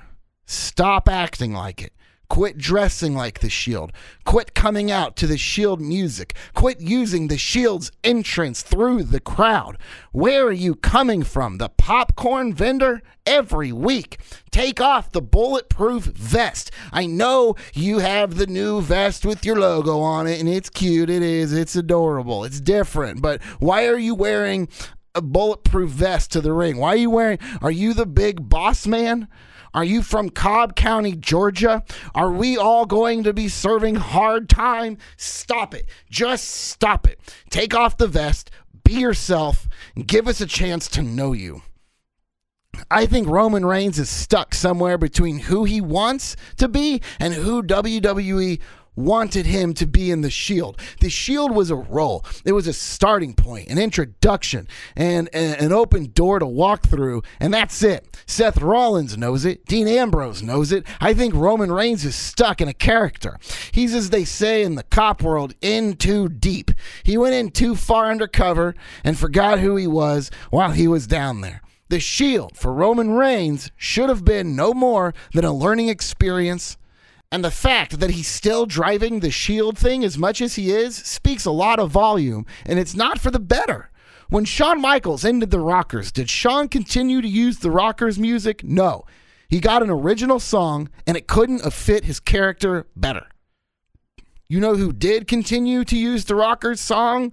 [0.47, 1.93] Stop acting like it.
[2.29, 3.93] Quit dressing like the Shield.
[4.25, 6.35] Quit coming out to the Shield music.
[6.55, 9.77] Quit using the Shield's entrance through the crowd.
[10.11, 11.59] Where are you coming from?
[11.59, 13.03] The popcorn vendor?
[13.27, 14.19] Every week.
[14.51, 16.71] Take off the bulletproof vest.
[16.93, 21.11] I know you have the new vest with your logo on it, and it's cute.
[21.11, 21.53] It is.
[21.53, 22.45] It's adorable.
[22.45, 23.23] It's different.
[23.23, 24.69] But why are you wearing
[25.15, 26.79] a bulletproof vest to the ring?
[26.79, 27.39] Why are you wearing?
[27.63, 29.29] Are you the big boss man?
[29.75, 31.83] Are you from Cobb County, Georgia?
[32.15, 34.99] Are we all going to be serving hard time?
[35.17, 35.87] Stop it.
[36.09, 37.19] Just stop it.
[37.51, 38.53] Take off the vest,
[38.85, 41.63] be yourself, and give us a chance to know you.
[42.91, 47.63] I think Roman Reigns is stuck somewhere between who he wants to be and who
[47.63, 48.61] WWE
[48.97, 50.81] wanted him to be in the Shield.
[51.01, 52.25] The Shield was a role.
[52.45, 57.53] It was a starting point, an introduction, and an open door to walk through, and
[57.53, 58.17] that's it.
[58.27, 59.67] Seth Rollins knows it.
[59.67, 60.87] Dean Ambrose knows it.
[61.01, 63.39] I think Roman Reigns is stuck in a character.
[63.73, 66.71] He's, as they say in the cop world, in too deep.
[67.03, 71.41] He went in too far undercover and forgot who he was while he was down
[71.41, 71.61] there.
[71.89, 76.77] The Shield for Roman Reigns should have been no more than a learning experience
[77.35, 80.95] and the fact that he's still driving the Shield thing as much as he is
[80.95, 83.91] speaks a lot of volume, and it's not for the better.
[84.29, 88.63] When Shawn Michaels ended the Rockers, did Shawn continue to use the Rockers music?
[88.63, 89.05] No.
[89.49, 93.27] He got an original song, and it couldn't have fit his character better.
[94.49, 97.33] You know who did continue to use the Rockers song?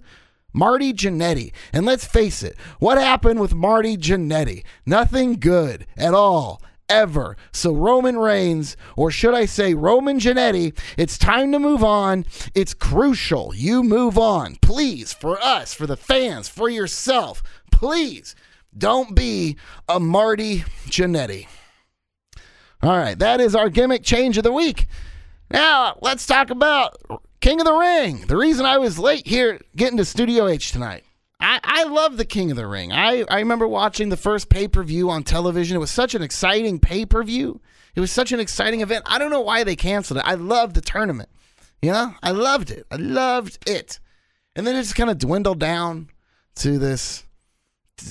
[0.52, 1.52] Marty Jannetty.
[1.72, 4.64] And let's face it, what happened with Marty Jannetty?
[4.84, 7.36] Nothing good at all ever.
[7.52, 12.24] So, Roman Reigns, or should I say Roman Jannetty, it's time to move on.
[12.54, 14.56] It's crucial you move on.
[14.62, 18.34] Please, for us, for the fans, for yourself, please
[18.76, 19.56] don't be
[19.88, 21.46] a Marty Jannetty.
[22.82, 24.86] All right, that is our gimmick change of the week.
[25.50, 26.96] Now, let's talk about
[27.40, 28.24] King of the Ring.
[28.26, 31.04] The reason I was late here getting to Studio H tonight.
[31.42, 32.92] I, I love the King of the Ring.
[32.92, 35.76] I, I remember watching the first pay per view on television.
[35.76, 37.60] It was such an exciting pay per view.
[37.94, 39.04] It was such an exciting event.
[39.06, 40.24] I don't know why they canceled it.
[40.26, 41.28] I loved the tournament.
[41.82, 42.86] You know, I loved it.
[42.90, 43.98] I loved it.
[44.54, 46.08] And then it just kind of dwindled down
[46.56, 47.24] to this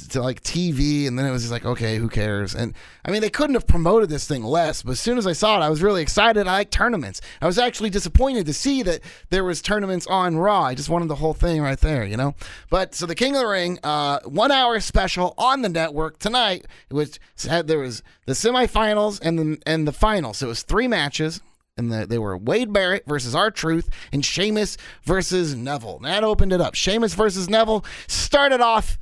[0.10, 2.56] to like TV, and then it was just like, okay, who cares?
[2.56, 2.74] And
[3.06, 4.84] I mean, they couldn't have promoted this thing less.
[4.84, 6.48] But as soon as I saw it, I was really excited.
[6.48, 7.22] I like tournaments.
[7.42, 10.64] I was actually disappointed to see that there was tournaments on Raw.
[10.64, 12.36] I just wanted the whole thing right there, you know.
[12.70, 16.66] But so the King of the Ring, uh, one hour special on the network tonight.
[16.90, 20.34] which was there was the semifinals and the and the final.
[20.34, 21.42] So it was three matches
[21.78, 25.98] and the, they were Wade Barrett versus R-Truth and Sheamus versus Neville.
[25.98, 26.76] And That opened it up.
[26.76, 28.98] Sheamus versus Neville started off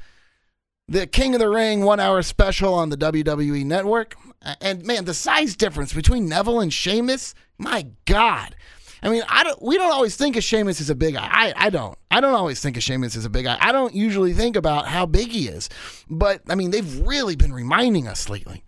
[0.89, 4.15] the King of the Ring one hour special on the WWE Network.
[4.59, 8.55] And man, the size difference between Neville and Sheamus, my God.
[9.01, 9.61] I mean, I don't.
[9.61, 11.27] We don't always think of Sheamus as a big guy.
[11.31, 11.97] I, I don't.
[12.11, 13.57] I don't always think of Sheamus as a big guy.
[13.61, 15.69] I don't usually think about how big he is.
[16.09, 18.63] But I mean, they've really been reminding us lately.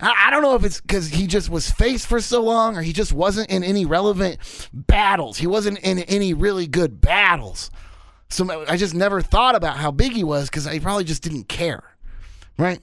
[0.00, 2.82] I, I don't know if it's because he just was faced for so long, or
[2.82, 4.38] he just wasn't in any relevant
[4.72, 5.38] battles.
[5.38, 7.70] He wasn't in any really good battles.
[8.32, 11.48] So I just never thought about how big he was because I probably just didn't
[11.48, 11.82] care.
[12.56, 12.80] Right?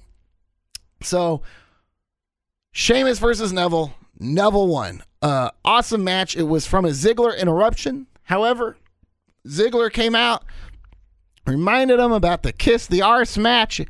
[1.01, 1.41] So
[2.71, 3.93] Sheamus versus Neville.
[4.19, 5.03] Neville won.
[5.21, 6.35] Uh, awesome match.
[6.37, 8.07] It was from a Ziggler interruption.
[8.23, 8.77] However,
[9.47, 10.45] Ziggler came out,
[11.47, 13.81] reminded him about the Kiss the Arse match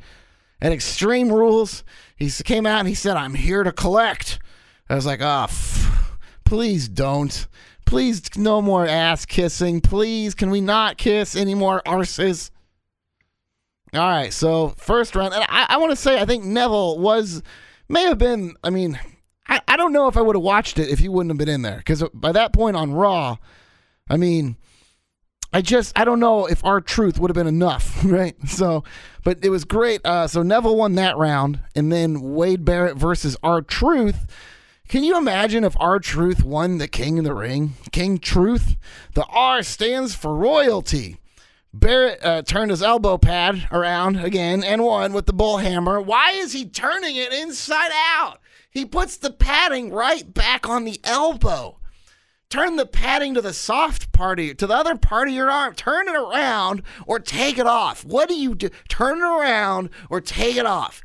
[0.62, 1.84] at Extreme Rules.
[2.16, 4.38] He came out and he said, I'm here to collect.
[4.88, 7.46] I was like, oh, f- please don't.
[7.90, 9.80] Please, no more ass kissing.
[9.80, 12.52] Please, can we not kiss any more arses?
[13.92, 17.42] All right, so first round, and I, I want to say I think Neville was,
[17.88, 19.00] may have been, I mean,
[19.48, 21.52] I, I don't know if I would have watched it if he wouldn't have been
[21.52, 21.78] in there.
[21.78, 23.38] Because by that point on Raw,
[24.08, 24.56] I mean,
[25.52, 28.36] I just I don't know if R-Truth would have been enough, right?
[28.46, 28.84] So,
[29.24, 30.06] but it was great.
[30.06, 34.28] Uh, so Neville won that round, and then Wade Barrett versus R-Truth.
[34.90, 37.74] Can you imagine if R-Truth won the King of the Ring?
[37.92, 38.74] King Truth.
[39.14, 41.18] The R stands for royalty.
[41.72, 46.00] Barrett uh, turned his elbow pad around again and won with the bull hammer.
[46.00, 48.40] Why is he turning it inside out?
[48.68, 51.78] He puts the padding right back on the elbow.
[52.48, 55.76] Turn the padding to the soft part of to the other part of your arm.
[55.76, 58.04] Turn it around or take it off.
[58.04, 58.70] What do you do?
[58.88, 61.00] Turn it around or take it off.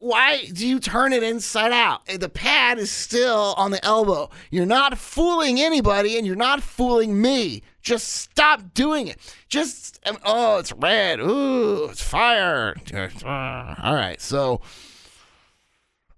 [0.00, 2.06] Why do you turn it inside out?
[2.06, 4.30] The pad is still on the elbow.
[4.50, 7.62] You're not fooling anybody and you're not fooling me.
[7.82, 9.18] Just stop doing it.
[9.50, 11.20] Just, um, oh, it's red.
[11.20, 12.74] Ooh, it's fire.
[13.26, 14.62] All right, so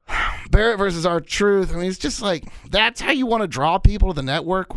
[0.53, 1.73] Barrett versus R-Truth.
[1.73, 4.69] I mean, it's just like that's how you want to draw people to the network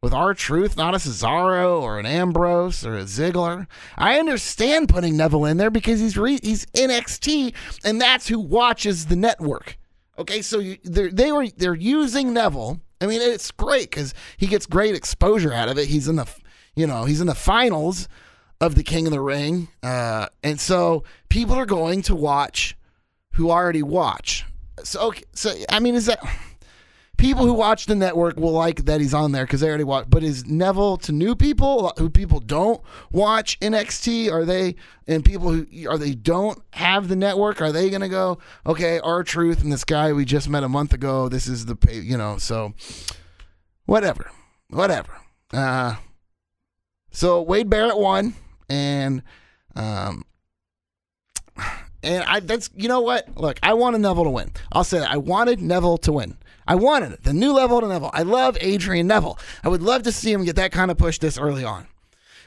[0.00, 3.66] with R-Truth, not a Cesaro or an Ambrose or a Ziggler.
[3.96, 7.52] I understand putting Neville in there because he's re- he's NXT
[7.84, 9.76] and that's who watches the network.
[10.18, 12.80] Okay, so you, they're, they were they're using Neville.
[13.00, 15.86] I mean, it's great because he gets great exposure out of it.
[15.86, 16.26] He's in the
[16.74, 18.08] you know he's in the finals
[18.60, 22.76] of the King of the Ring, uh, and so people are going to watch
[23.34, 24.44] who already watch.
[24.82, 26.18] So okay, so I mean, is that
[27.18, 30.06] people who watch the network will like that he's on there because they already watch?
[30.08, 34.32] But is Neville to new people who people don't watch NXT?
[34.32, 34.76] Are they
[35.06, 37.60] and people who are they don't have the network?
[37.60, 39.00] Are they gonna go okay?
[39.00, 41.28] R-Truth and this guy we just met a month ago.
[41.28, 42.38] This is the you know.
[42.38, 42.72] So
[43.84, 44.30] whatever,
[44.70, 45.12] whatever.
[45.52, 45.96] Uh,
[47.10, 48.34] so Wade Barrett won,
[48.68, 49.22] and
[49.74, 50.24] um,
[52.02, 53.36] and I that's you know what?
[53.36, 54.52] Look, I wanted Neville to win.
[54.72, 55.10] I'll say that.
[55.10, 56.38] I wanted Neville to win.
[56.68, 57.24] I wanted it.
[57.24, 58.10] The new level to Neville.
[58.12, 59.38] I love Adrian Neville.
[59.64, 61.88] I would love to see him get that kind of push this early on.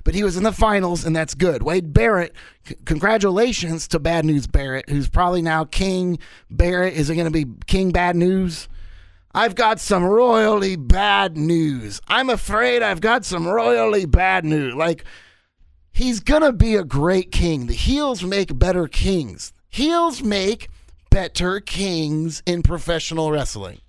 [0.04, 1.64] But he was in the finals, and that's good.
[1.64, 2.34] Wade Barrett,
[2.66, 6.20] c- congratulations to Bad News Barrett, who's probably now King
[6.52, 6.94] Barrett.
[6.94, 8.70] Is it going to be King Bad News?
[9.34, 12.02] I've got some royally bad news.
[12.08, 14.76] I'm afraid I've got some royally bad news.
[14.76, 15.06] Like,
[15.94, 17.68] he's gonna be a great king.
[17.68, 19.54] The heels make better kings.
[19.70, 20.68] Heels make
[21.10, 23.80] better kings in professional wrestling.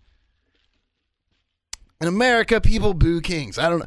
[2.02, 3.58] In America, people boo kings.
[3.58, 3.86] I don't know.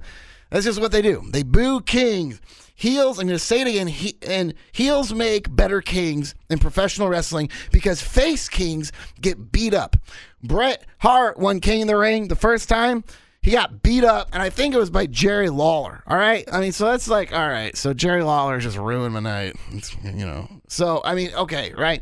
[0.50, 1.22] That's just what they do.
[1.32, 2.40] They boo kings.
[2.74, 7.10] Heels, I'm going to say it again, he, and heels make better kings in professional
[7.10, 9.98] wrestling because face kings get beat up.
[10.44, 13.04] Bret Hart won King of the Ring the first time.
[13.42, 16.04] He got beat up, and I think it was by Jerry Lawler.
[16.08, 19.20] All right, I mean, so that's like, all right, so Jerry Lawler just ruined my
[19.20, 20.50] night, It's, you know.
[20.68, 22.02] So I mean, okay, right?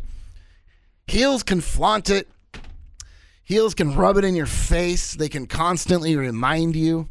[1.07, 2.29] Heels can flaunt it.
[3.43, 5.13] Heels can rub it in your face.
[5.13, 7.09] They can constantly remind you.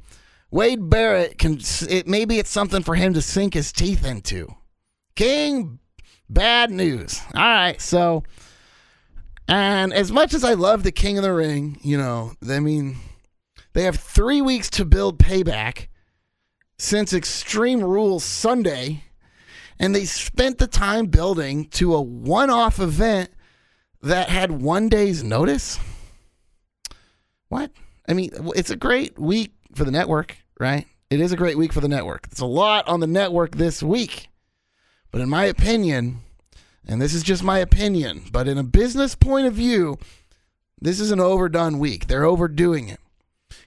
[0.51, 1.59] Wade Barrett can.
[1.89, 4.49] It maybe it's something for him to sink his teeth into.
[5.15, 5.79] King,
[6.29, 7.21] bad news.
[7.35, 8.25] All right, so.
[9.49, 12.97] And as much as I love the King of the Ring, you know, I mean,
[13.75, 15.89] they have three weeks to build payback
[16.79, 19.05] since Extreme Rules Sunday,
[19.79, 23.31] and they spent the time building to a one off event
[24.03, 25.79] that had one day's notice.
[27.53, 27.71] What?
[28.09, 30.87] I mean, it's a great week for the network, right?
[31.11, 32.27] It is a great week for the network.
[32.31, 34.31] It's a lot on the network this week.
[35.11, 36.21] But in my opinion,
[36.87, 39.99] and this is just my opinion, but in a business point of view,
[40.81, 42.07] this is an overdone week.
[42.07, 43.01] They're overdoing it.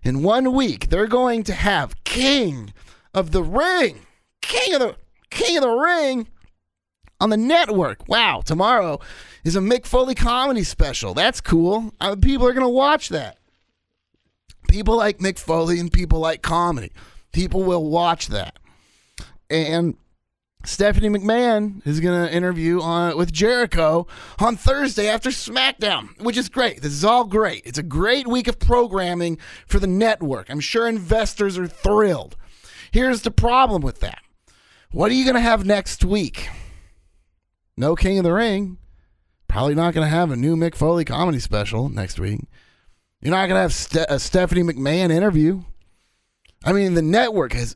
[0.02, 2.74] In one week, they're going to have King
[3.14, 4.00] of the Ring,
[4.42, 4.96] King of the
[5.30, 6.28] King of the Ring
[7.22, 8.08] on the network.
[8.08, 9.00] Wow, tomorrow
[9.44, 11.14] is a Mick Foley comedy special.
[11.14, 11.94] That's cool.
[12.02, 13.38] Uh, people are going to watch that.
[14.68, 16.92] People like Mick Foley and people like comedy.
[17.32, 18.58] People will watch that.
[19.50, 19.96] And
[20.66, 24.08] Stephanie McMahon is going to interview on with Jericho
[24.40, 26.82] on Thursday after SmackDown, which is great.
[26.82, 27.64] This is all great.
[27.66, 29.38] It's a great week of programming
[29.68, 30.50] for the network.
[30.50, 32.36] I'm sure investors are thrilled.
[32.92, 34.22] Here's the problem with that.
[34.92, 36.50] What are you going to have next week?
[37.78, 38.78] No King of the Ring.
[39.48, 42.42] Probably not going to have a new Mick Foley comedy special next week.
[43.22, 45.64] You're not going to have Ste- a Stephanie McMahon interview.
[46.64, 47.76] I mean, the network has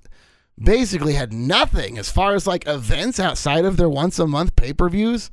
[0.62, 4.74] basically had nothing as far as like events outside of their once a month pay
[4.74, 5.32] per views.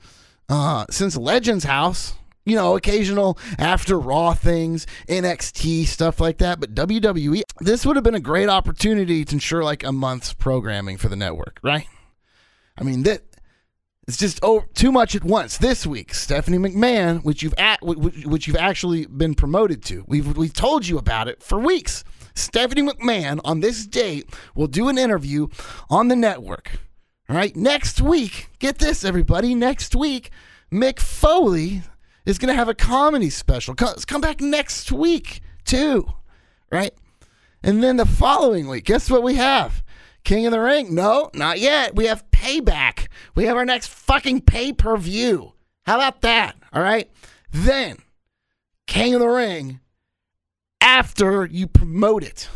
[0.49, 6.61] Uh, since Legends House, you know, occasional after Raw things, NXT, stuff like that.
[6.61, 10.97] But WWE, this would have been a great opportunity to ensure like a month's programming
[10.97, 11.89] for the network, right?
[12.79, 13.23] I mean, that
[14.07, 15.59] it's just oh too much at once.
[15.59, 20.53] This week, Stephanie McMahon, which you've at, which you've actually been promoted to, we've we've
[20.53, 22.05] told you about it for weeks.
[22.35, 25.49] Stephanie McMahon on this date will do an interview
[25.89, 26.73] on the network.
[27.29, 29.55] All right, next week, get this, everybody.
[29.55, 30.31] Next week,
[30.73, 31.83] Mick Foley
[32.25, 33.75] is going to have a comedy special.
[33.75, 36.07] Come, come back next week, too.
[36.71, 36.93] Right?
[37.65, 39.83] And then the following week, guess what we have?
[40.27, 40.93] King of the Ring?
[40.93, 41.95] No, not yet.
[41.95, 43.07] We have Payback.
[43.37, 45.53] We have our next fucking pay per view.
[45.87, 46.57] How about that?
[46.73, 47.09] All right.
[47.53, 47.99] Then,
[48.89, 49.79] King of the Ring
[50.81, 52.49] after you promote it.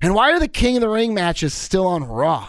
[0.00, 2.48] And why are the King of the Ring matches still on Raw?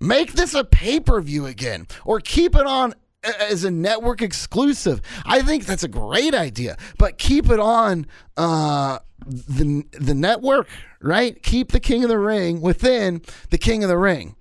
[0.00, 5.02] Make this a pay per view again, or keep it on as a network exclusive.
[5.26, 10.68] I think that's a great idea, but keep it on uh, the the network,
[11.00, 11.42] right?
[11.42, 14.36] Keep the King of the Ring within the King of the Ring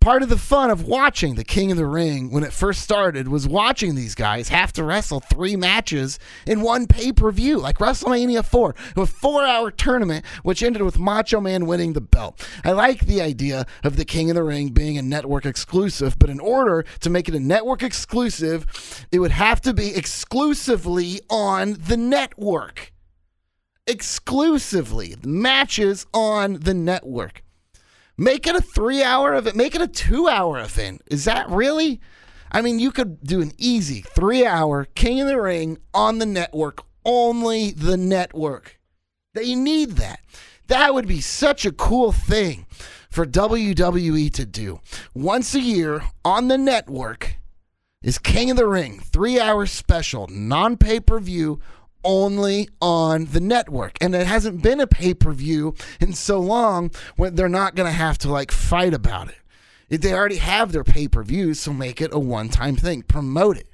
[0.00, 3.28] part of the fun of watching the King of the Ring when it first started
[3.28, 7.76] was watching these guys have to wrestle three matches in one pay per view, like
[7.78, 12.42] WrestleMania 4, a four hour tournament, which ended with Macho Man winning the belt.
[12.64, 16.30] I like the idea of the King of the Ring being a network exclusive, but
[16.30, 21.74] in order to make it a network exclusive, it would have to be exclusively on
[21.78, 22.89] the network.
[23.86, 25.16] Exclusively.
[25.24, 27.42] Matches on the network.
[28.16, 29.56] Make it a three hour event.
[29.56, 31.02] Make it a two hour event.
[31.10, 32.00] Is that really?
[32.52, 36.26] I mean, you could do an easy three hour King of the Ring on the
[36.26, 38.78] network, only the network.
[39.34, 40.20] They need that.
[40.66, 42.66] That would be such a cool thing
[43.10, 44.80] for WWE to do.
[45.14, 47.36] Once a year on the network
[48.02, 51.60] is King of the Ring, three hour special, non pay per view,
[52.04, 53.96] only on the network.
[54.00, 57.88] And it hasn't been a pay per view in so long when they're not going
[57.88, 60.00] to have to like fight about it.
[60.00, 63.02] They already have their pay per views, so make it a one time thing.
[63.02, 63.68] Promote it.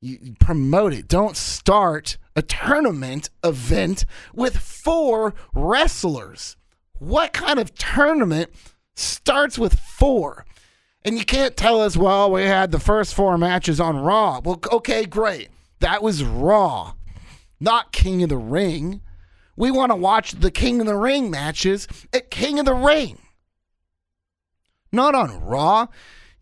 [0.00, 1.08] You promote it.
[1.08, 6.56] Don't start a tournament event with four wrestlers.
[6.98, 8.50] What kind of tournament
[8.94, 10.44] starts with four?
[11.04, 14.40] And you can't tell us, well, we had the first four matches on Raw.
[14.44, 15.48] Well, okay, great.
[15.80, 16.94] That was Raw
[17.60, 19.00] not King of the Ring.
[19.56, 23.18] We want to watch the King of the Ring matches at King of the Ring.
[24.92, 25.88] Not on Raw.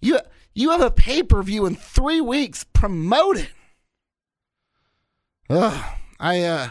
[0.01, 0.21] You
[0.55, 2.64] you have a pay-per-view in 3 weeks.
[2.64, 3.51] Promote it.
[5.51, 5.85] Ugh,
[6.21, 6.69] I uh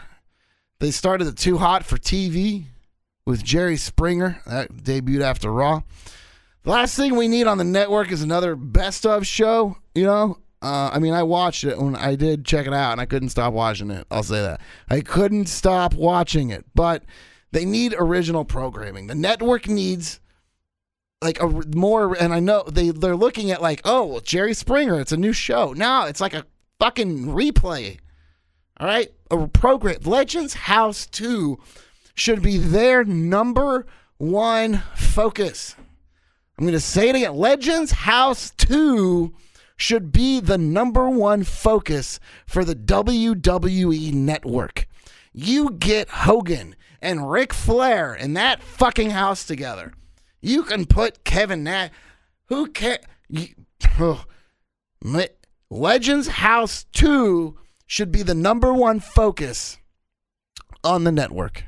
[0.80, 2.66] they started it too hot for TV
[3.26, 4.42] with Jerry Springer.
[4.46, 5.82] That debuted after Raw.
[6.64, 10.40] The last thing we need on the network is another best of show, you know?
[10.66, 13.30] Uh, I mean, I watched it when I did check it out, and I couldn't
[13.30, 14.08] stop watching it.
[14.10, 14.60] I'll say that
[14.90, 16.66] I couldn't stop watching it.
[16.74, 17.04] But
[17.52, 19.06] they need original programming.
[19.06, 20.20] The network needs
[21.22, 25.00] like a more, and I know they they're looking at like, oh, well, Jerry Springer,
[25.00, 25.74] it's a new show.
[25.74, 26.48] No, it's like a
[26.80, 28.00] fucking replay.
[28.80, 29.98] All right, a program.
[30.04, 31.60] Legends House Two
[32.16, 33.86] should be their number
[34.18, 35.76] one focus.
[36.58, 37.36] I'm going to say it again.
[37.36, 39.36] Legends House Two
[39.78, 44.88] should be the number one focus for the WWE network.
[45.34, 49.94] You get Hogan and Ric Flair in that fucking house together.
[50.42, 51.92] You can put Kevin Nash.
[52.46, 53.00] Who cares?
[54.00, 54.26] Oh,
[55.70, 59.78] Legends House 2 should be the number one focus
[60.84, 61.64] on the network.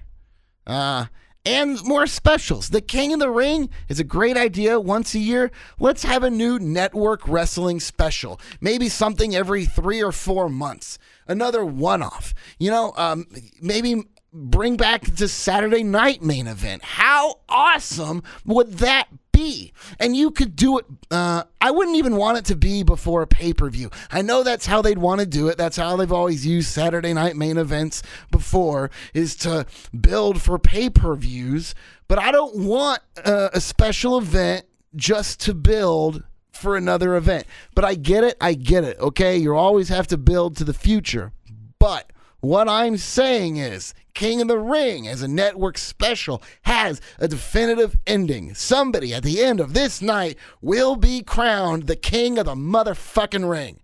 [0.66, 1.06] Uh,
[1.48, 2.70] and more specials.
[2.70, 5.50] The King of the Ring is a great idea once a year.
[5.80, 8.40] Let's have a new network wrestling special.
[8.60, 11.00] Maybe something every three or four months.
[11.26, 12.34] Another one off.
[12.60, 13.28] You know, um,
[13.62, 16.84] maybe bring back the Saturday night main event.
[16.84, 19.08] How awesome would that
[19.38, 19.72] be?
[20.00, 20.86] And you could do it.
[21.12, 23.92] Uh, I wouldn't even want it to be before a pay per view.
[24.12, 25.58] I know that's how they'd want to do it.
[25.58, 29.68] That's how they've always used Saturday night main events before, is to
[30.00, 31.76] build for pay per views.
[32.08, 34.66] But I don't want uh, a special event
[34.96, 37.46] just to build for another event.
[37.76, 38.38] But I get it.
[38.42, 38.98] I get it.
[39.00, 39.38] Okay.
[39.38, 41.32] You always have to build to the future.
[41.78, 47.28] But what I'm saying is King of the Ring as a network special has a
[47.28, 48.54] definitive ending.
[48.54, 53.50] Somebody at the end of this night will be crowned the king of the motherfucking
[53.50, 53.80] ring.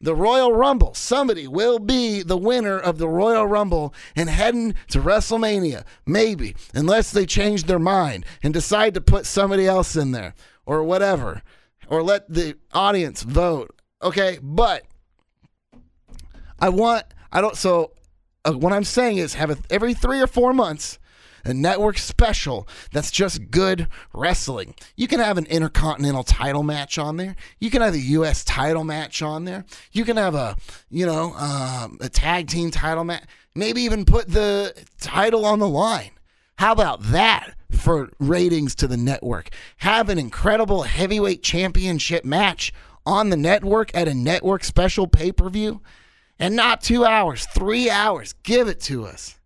[0.00, 0.94] the Royal Rumble.
[0.94, 5.84] Somebody will be the winner of the Royal Rumble and heading to WrestleMania.
[6.06, 10.34] Maybe, unless they change their mind and decide to put somebody else in there
[10.66, 11.42] or whatever,
[11.88, 13.74] or let the audience vote.
[14.02, 14.84] Okay, but
[16.60, 17.92] I want, I don't, so
[18.44, 20.98] uh, what I'm saying is have a, every three or four months
[21.44, 24.74] a network special that's just good wrestling.
[24.96, 27.36] You can have an intercontinental title match on there.
[27.58, 28.44] You can have a U.S.
[28.44, 29.64] title match on there.
[29.92, 30.56] You can have a,
[30.90, 33.24] you know, um, a tag team title match.
[33.54, 36.10] Maybe even put the title on the line.
[36.58, 39.50] How about that for ratings to the network?
[39.78, 42.72] Have an incredible heavyweight championship match
[43.06, 45.80] on the network at a network special pay per view.
[46.38, 48.34] And not two hours, three hours.
[48.42, 49.38] Give it to us.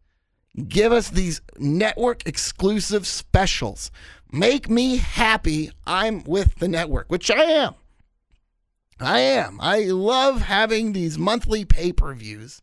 [0.68, 3.90] Give us these network exclusive specials.
[4.30, 5.70] Make me happy.
[5.86, 7.74] I'm with the network, which I am.
[9.00, 9.58] I am.
[9.60, 12.62] I love having these monthly pay per views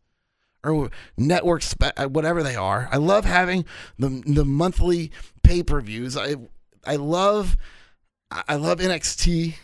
[0.64, 2.88] or network, spe- uh, whatever they are.
[2.92, 3.66] I love having
[3.98, 5.12] the the monthly
[5.44, 6.16] pay per views.
[6.16, 6.36] I
[6.86, 7.58] I love
[8.32, 9.56] I love NXT.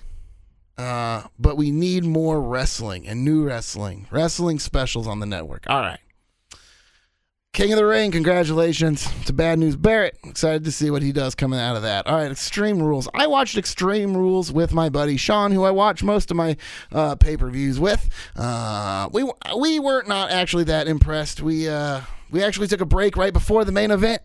[0.78, 5.66] Uh, but we need more wrestling and new wrestling, wrestling specials on the network.
[5.68, 6.00] All right.
[7.54, 10.18] King of the Ring, congratulations to Bad News Barrett.
[10.26, 12.06] Excited to see what he does coming out of that.
[12.06, 13.08] All right, Extreme Rules.
[13.14, 16.58] I watched Extreme Rules with my buddy Sean, who I watch most of my
[16.92, 18.10] uh, pay per views with.
[18.36, 19.24] Uh, we
[19.58, 21.42] we were not actually that impressed.
[21.42, 24.22] We uh, we actually took a break right before the main event.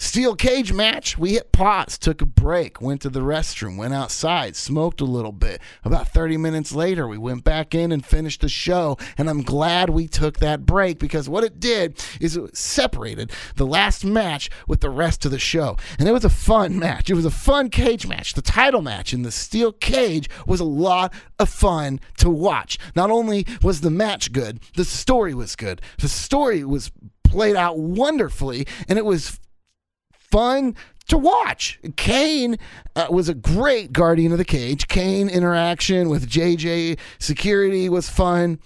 [0.00, 1.18] Steel cage match.
[1.18, 5.32] We hit pause, took a break, went to the restroom, went outside, smoked a little
[5.32, 5.60] bit.
[5.82, 8.96] About 30 minutes later, we went back in and finished the show.
[9.18, 13.66] And I'm glad we took that break because what it did is it separated the
[13.66, 15.76] last match with the rest of the show.
[15.98, 17.10] And it was a fun match.
[17.10, 18.34] It was a fun cage match.
[18.34, 22.78] The title match in the steel cage was a lot of fun to watch.
[22.94, 25.82] Not only was the match good, the story was good.
[25.98, 26.92] The story was
[27.24, 29.38] played out wonderfully, and it was
[30.30, 30.74] fun
[31.08, 31.80] to watch.
[31.96, 32.58] Kane
[32.94, 34.88] uh, was a great guardian of the cage.
[34.88, 38.60] Kane interaction with JJ security was fun.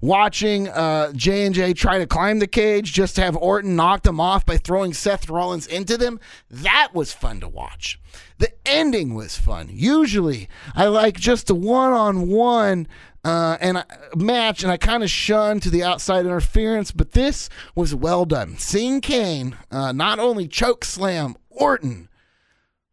[0.00, 4.04] Watching uh, J and J try to climb the cage just to have Orton knock
[4.04, 8.00] them off by throwing Seth Rollins into them, that was fun to watch.
[8.38, 9.68] The ending was fun.
[9.72, 12.86] Usually, I like just a one-on-one
[13.28, 13.84] uh, and I,
[14.16, 18.56] match, and I kind of shunned to the outside interference, but this was well done.
[18.56, 22.08] Seeing Kane uh, not only choke slam Orton,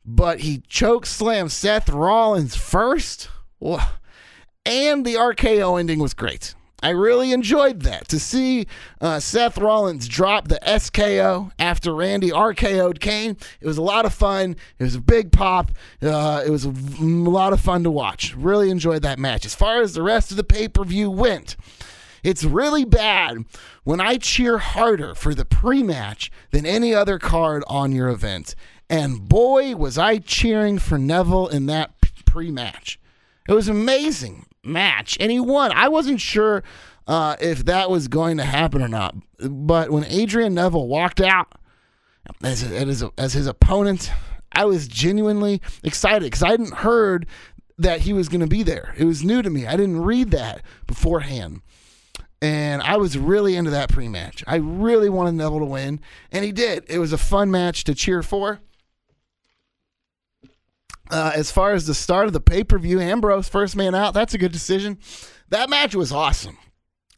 [0.04, 3.30] but he choke slam Seth Rollins first,
[3.62, 6.54] and the RKO ending was great.
[6.86, 8.68] I really enjoyed that to see
[9.02, 13.38] uh, Seth Rollins drop the SKO after Randy RKO'd Kane.
[13.60, 14.56] It was a lot of fun.
[14.78, 15.72] It was a big pop.
[16.00, 18.36] Uh, it was a, lot of fun to watch.
[18.36, 19.48] Really enjoyed that match.
[19.48, 21.56] As far as the rest of the pay per view went,
[22.24, 23.46] it's really bad
[23.84, 28.54] when I cheer harder for the pre match than any other card on your event.
[28.92, 33.00] And boy, was I cheering for Neville in that pre match.
[33.48, 35.72] It was amazing match, and he won.
[35.72, 36.64] I wasn't sure
[37.08, 41.48] uh, if that was going to happen or not, but when Adrian Neville walked out
[42.44, 44.12] as, as, as his opponent,
[44.52, 47.28] I was genuinely excited because I hadn't heard
[47.78, 48.96] that he was going to be there.
[48.98, 49.68] It was new to me.
[49.68, 51.62] I didn't read that beforehand.
[52.42, 54.44] And I was really into that pre match.
[54.48, 56.00] I really wanted Neville to win,
[56.32, 56.86] and he did.
[56.88, 58.60] It was a fun match to cheer for.
[61.12, 64.14] Uh, as far as the start of the pay per view, Ambrose first man out.
[64.14, 64.98] That's a good decision.
[65.50, 66.58] That match was awesome.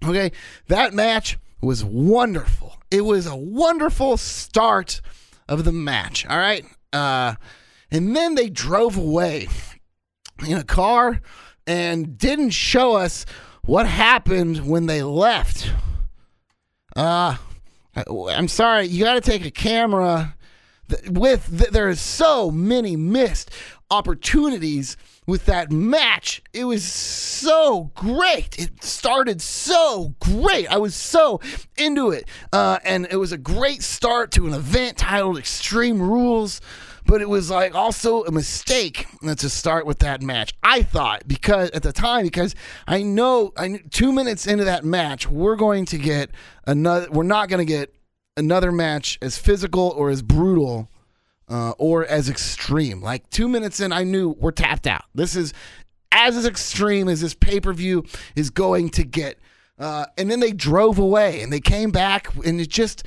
[0.06, 0.32] Okay,
[0.68, 2.78] that match was wonderful.
[2.92, 5.02] It was a wonderful start
[5.48, 6.26] of the match.
[6.26, 7.36] All right, uh,
[7.90, 9.48] and then they drove away
[10.46, 11.22] in a car
[11.66, 13.26] and didn't show us
[13.64, 15.72] what happened when they left.
[16.96, 17.38] Uh,
[18.08, 20.36] I'm sorry, you got to take a camera
[21.10, 23.52] with there are so many missed
[23.90, 26.42] opportunities with that match.
[26.54, 28.58] It was so great.
[28.60, 30.68] It started so great.
[30.68, 31.42] I was so
[31.78, 32.28] into it.
[32.52, 36.62] Uh, and it was a great start to an event titled Extreme Rules.
[37.06, 40.54] But it was like also a mistake to start with that match.
[40.62, 42.54] I thought because at the time, because
[42.86, 46.32] I know I two minutes into that match, we're going to get
[46.66, 47.08] another.
[47.10, 47.96] We're not going to get
[48.36, 50.90] another match as physical or as brutal
[51.50, 53.02] uh, or as extreme.
[53.02, 55.06] Like two minutes in, I knew we're tapped out.
[55.16, 55.54] This is
[56.12, 59.40] as extreme as this pay per view is going to get.
[59.80, 63.04] Uh, and then they drove away and they came back and it just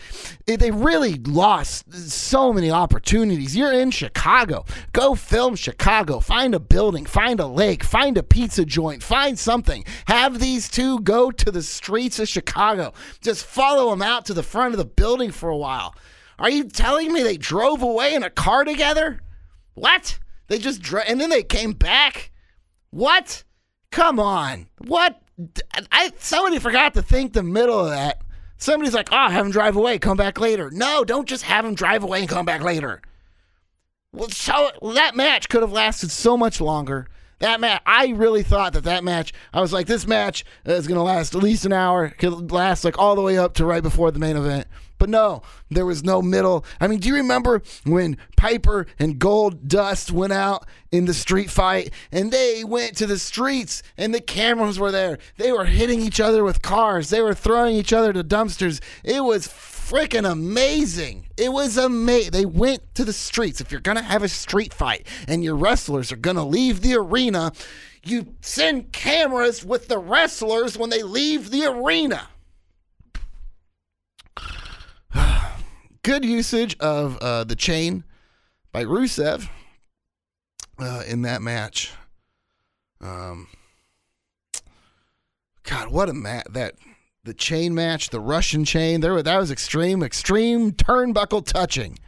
[0.47, 3.57] it, they really lost so many opportunities.
[3.57, 4.65] You're in chicago.
[4.93, 6.21] Go film chicago.
[6.21, 7.07] Find a building.
[7.07, 7.83] Find a lake.
[7.83, 9.03] Find a pizza joint.
[9.03, 9.85] Find something.
[10.07, 12.93] Have these two go to the streets of chicago.
[13.21, 15.97] Just follow them out to the front of the building for a while
[16.41, 19.21] are you telling me they drove away in a car together
[19.75, 20.19] what
[20.49, 22.33] they just drove and then they came back
[22.91, 23.45] what
[23.91, 25.23] come on what
[25.93, 28.23] I somebody forgot to think the middle of that.
[28.57, 31.75] Somebody's like, "Oh, have him drive away, come back later." No, don't just have him
[31.75, 33.01] drive away and come back later.
[34.13, 37.07] Well, so that match could have lasted so much longer.
[37.39, 39.33] That match, I really thought that that match.
[39.55, 42.11] I was like, this match is going to last at least an hour.
[42.11, 44.67] Could last like all the way up to right before the main event.
[45.01, 45.41] But no,
[45.71, 46.63] there was no middle.
[46.79, 51.91] I mean, do you remember when Piper and Goldust went out in the street fight
[52.13, 55.19] and they went to the streets and the cameras were there?
[55.39, 58.81] They were hitting each other with cars, they were throwing each other to dumpsters.
[59.03, 61.29] It was freaking amazing.
[61.39, 62.33] It was amazing.
[62.33, 63.63] They went to the streets.
[63.63, 66.83] If you're going to have a street fight and your wrestlers are going to leave
[66.83, 67.53] the arena,
[68.05, 72.29] you send cameras with the wrestlers when they leave the arena.
[76.03, 78.05] Good usage of uh, the chain
[78.73, 79.49] by Rusev
[80.79, 81.93] uh, in that match.
[83.01, 83.49] Um,
[85.63, 86.75] God, what a match that
[87.25, 89.01] the chain match, the Russian chain.
[89.01, 91.99] There, that was extreme, extreme turnbuckle touching.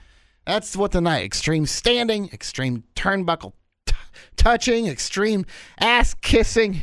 [0.47, 1.25] That's what the night.
[1.25, 3.53] Extreme standing, extreme turnbuckle
[3.87, 3.95] t-
[4.37, 5.45] touching, extreme
[5.79, 6.83] ass kissing.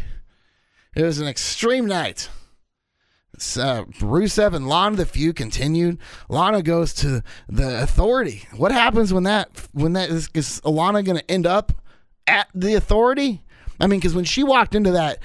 [0.96, 2.30] It was an extreme night.
[3.58, 5.98] Uh, Rusev and Lana, the feud continued.
[6.28, 8.48] Lana goes to the Authority.
[8.56, 11.74] What happens when that when that is, is Lana going to end up
[12.28, 13.42] at the Authority?
[13.80, 15.20] I mean, because when she walked into that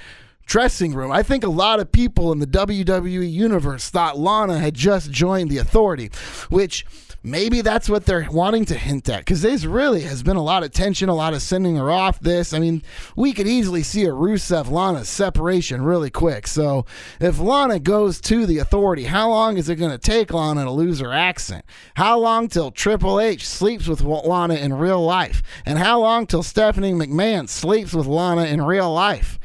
[0.45, 1.11] dressing room.
[1.11, 5.49] I think a lot of people in the WWE universe thought Lana had just joined
[5.49, 6.11] the authority,
[6.49, 6.85] which
[7.25, 10.63] maybe that's what they're wanting to hint at because there's really has been a lot
[10.63, 12.53] of tension, a lot of sending her off this.
[12.53, 12.83] I mean,
[13.15, 16.47] we could easily see a Rusev Lana separation really quick.
[16.47, 16.85] So
[17.19, 20.71] if Lana goes to the authority, how long is it going to take Lana to
[20.71, 21.65] lose her accent?
[21.95, 25.41] How long till Triple H sleeps with Lana in real life?
[25.65, 29.39] And how long till Stephanie McMahon sleeps with Lana in real life?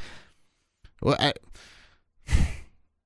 [1.00, 1.32] Well, I,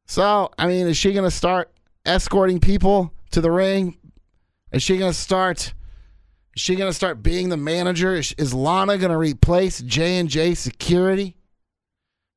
[0.06, 1.70] so I mean, is she going to start
[2.04, 3.98] escorting people to the ring?
[4.74, 5.72] Is she going to start?
[6.56, 8.16] Is she going to start being the manager?
[8.16, 11.36] Is, is Lana going to replace J and J Security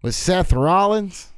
[0.04, 1.32] with Seth Rollins?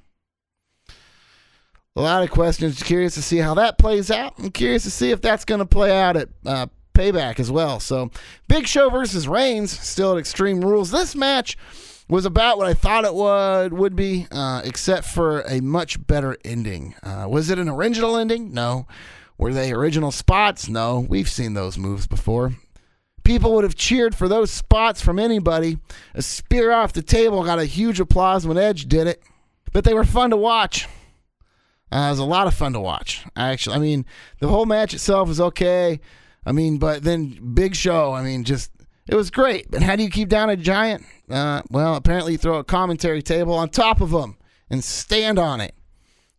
[1.95, 2.83] A lot of questions.
[2.83, 4.33] Curious to see how that plays out.
[4.39, 7.79] I'm curious to see if that's going to play out at uh, Payback as well.
[7.79, 8.11] So,
[8.49, 10.91] Big Show versus Reigns still at Extreme Rules.
[10.91, 11.57] This match
[12.09, 16.37] was about what I thought it would would be, uh, except for a much better
[16.43, 16.95] ending.
[17.01, 18.53] Uh, was it an original ending?
[18.53, 18.85] No.
[19.39, 20.67] Were they original spots?
[20.67, 20.99] No.
[20.99, 22.53] We've seen those moves before.
[23.23, 25.77] People would have cheered for those spots from anybody.
[26.13, 29.23] A spear off the table got a huge applause when Edge did it,
[29.71, 30.87] but they were fun to watch.
[31.89, 33.23] Uh, it was a lot of fun to watch.
[33.37, 34.05] Actually, I mean,
[34.39, 36.01] the whole match itself was okay.
[36.45, 38.71] I mean, but then Big Show, I mean, just
[39.07, 39.71] it was great.
[39.71, 41.05] But how do you keep down a giant?
[41.29, 44.37] Uh, well, apparently you throw a commentary table on top of them
[44.69, 45.75] and stand on it.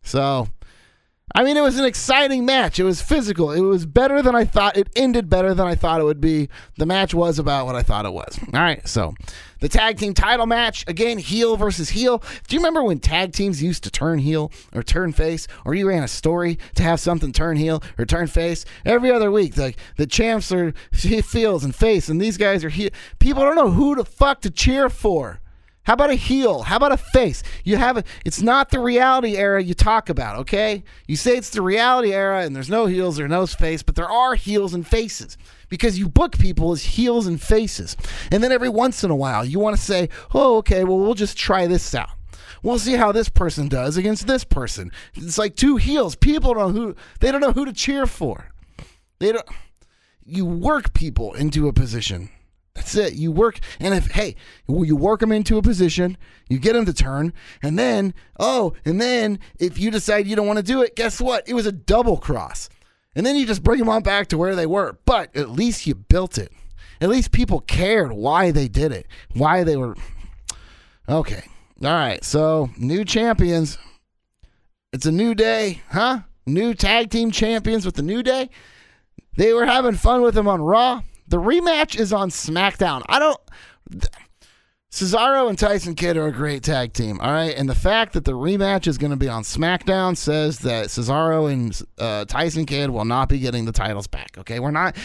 [0.03, 0.49] So,
[1.33, 2.79] I mean, it was an exciting match.
[2.79, 3.51] It was physical.
[3.51, 4.77] It was better than I thought.
[4.77, 6.49] It ended better than I thought it would be.
[6.77, 8.39] The match was about what I thought it was.
[8.53, 9.13] All right, so
[9.59, 12.23] the tag team title match again, heel versus heel.
[12.47, 15.87] Do you remember when tag teams used to turn heel or turn face, or you
[15.87, 19.57] ran a story to have something turn heel or turn face every other week?
[19.57, 22.89] Like the champs are heels and face, and these guys are heel.
[23.19, 25.40] People don't know who the fuck to cheer for.
[25.83, 26.61] How about a heel?
[26.61, 27.41] How about a face?
[27.63, 30.83] You have a, it's not the reality era you talk about, okay?
[31.07, 34.09] You say it's the reality era and there's no heels or no face, but there
[34.09, 35.37] are heels and faces
[35.69, 37.97] because you book people as heels and faces.
[38.31, 41.15] And then every once in a while, you want to say, oh, okay, well, we'll
[41.15, 42.11] just try this out.
[42.61, 44.91] We'll see how this person does against this person.
[45.15, 46.15] It's like two heels.
[46.15, 48.51] People don't know who they don't know who to cheer for.
[49.17, 49.47] They don't
[50.23, 52.29] you work people into a position
[52.73, 53.13] that's it.
[53.13, 54.35] You work, and if hey,
[54.67, 56.17] you work them into a position,
[56.49, 60.47] you get them to turn, and then oh, and then if you decide you don't
[60.47, 61.47] want to do it, guess what?
[61.47, 62.69] It was a double cross,
[63.15, 64.97] and then you just bring them on back to where they were.
[65.05, 66.51] But at least you built it.
[67.01, 69.95] At least people cared why they did it, why they were.
[71.09, 71.43] Okay,
[71.83, 72.23] all right.
[72.23, 73.77] So new champions.
[74.93, 76.21] It's a new day, huh?
[76.45, 78.49] New tag team champions with the new day.
[79.37, 81.01] They were having fun with them on Raw.
[81.31, 83.03] The rematch is on SmackDown.
[83.07, 83.39] I don't.
[84.91, 87.55] Cesaro and Tyson Kidd are a great tag team, all right?
[87.55, 91.49] And the fact that the rematch is going to be on SmackDown says that Cesaro
[91.49, 94.59] and uh, Tyson Kidd will not be getting the titles back, okay?
[94.59, 94.97] We're not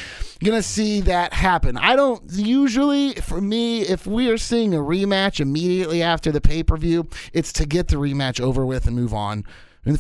[0.43, 1.77] going to see that happen.
[1.77, 6.65] I don't usually, for me, if we are seeing a rematch immediately after the pay
[6.65, 9.45] per view, it's to get the rematch over with and move on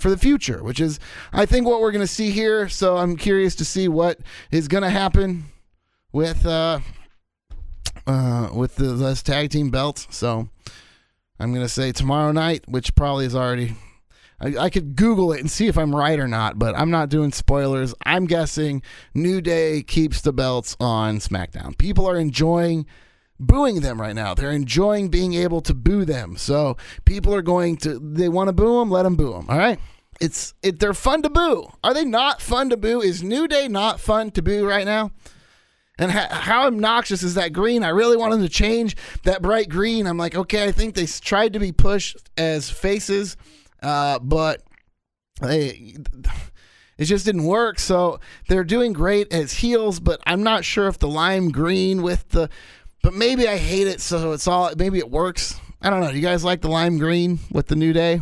[0.01, 0.99] for the future, which is,
[1.33, 2.68] I think, what we're going to see here.
[2.68, 4.18] So I'm curious to see what
[4.51, 5.45] is going to happen
[6.12, 6.44] with.
[6.46, 6.80] Uh,
[8.07, 10.07] uh, with the tag team belts.
[10.11, 10.48] So
[11.38, 13.74] I'm gonna say tomorrow night, which probably is already.
[14.38, 17.09] I, I could Google it and see if I'm right or not, but I'm not
[17.09, 17.94] doing spoilers.
[18.04, 18.82] I'm guessing
[19.14, 21.76] New Day keeps the belts on SmackDown.
[21.78, 22.86] People are enjoying
[23.40, 24.34] booing them right now.
[24.34, 26.36] They're enjoying being able to boo them.
[26.36, 26.76] So
[27.07, 29.46] people are going to they want to boo them, let them boo them.
[29.48, 29.78] All right.
[30.20, 30.78] It's it.
[30.78, 31.70] They're fun to boo.
[31.84, 33.02] Are they not fun to boo?
[33.02, 35.11] Is New Day not fun to boo right now?
[35.99, 37.82] And how obnoxious is that green?
[37.82, 40.07] I really wanted to change that bright green.
[40.07, 43.36] I'm like, okay, I think they tried to be pushed as faces,
[43.82, 44.62] uh, but
[45.40, 45.97] they
[46.99, 47.78] it just didn't work.
[47.78, 52.28] So they're doing great as heels, but I'm not sure if the lime green with
[52.30, 52.51] the.
[53.03, 54.72] But maybe I hate it, so it's all.
[54.76, 55.59] Maybe it works.
[55.80, 56.11] I don't know.
[56.11, 58.20] Do you guys like the lime green with the New Day?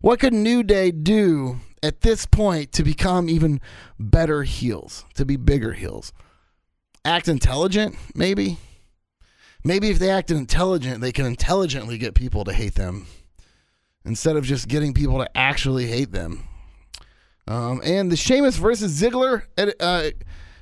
[0.00, 3.60] What could New Day do at this point to become even
[3.98, 6.12] better heels, to be bigger heels?
[7.04, 8.58] Act intelligent, maybe.
[9.62, 13.06] Maybe if they act intelligent, they can intelligently get people to hate them
[14.04, 16.46] instead of just getting people to actually hate them.
[17.46, 20.10] Um, and the Sheamus versus Ziggler at uh,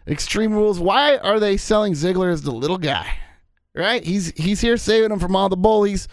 [0.07, 0.81] Extreme Rules.
[0.81, 3.13] Why are they selling Ziggler as the little guy?
[3.75, 4.05] Right?
[4.05, 6.07] He's he's here saving him from all the bullies,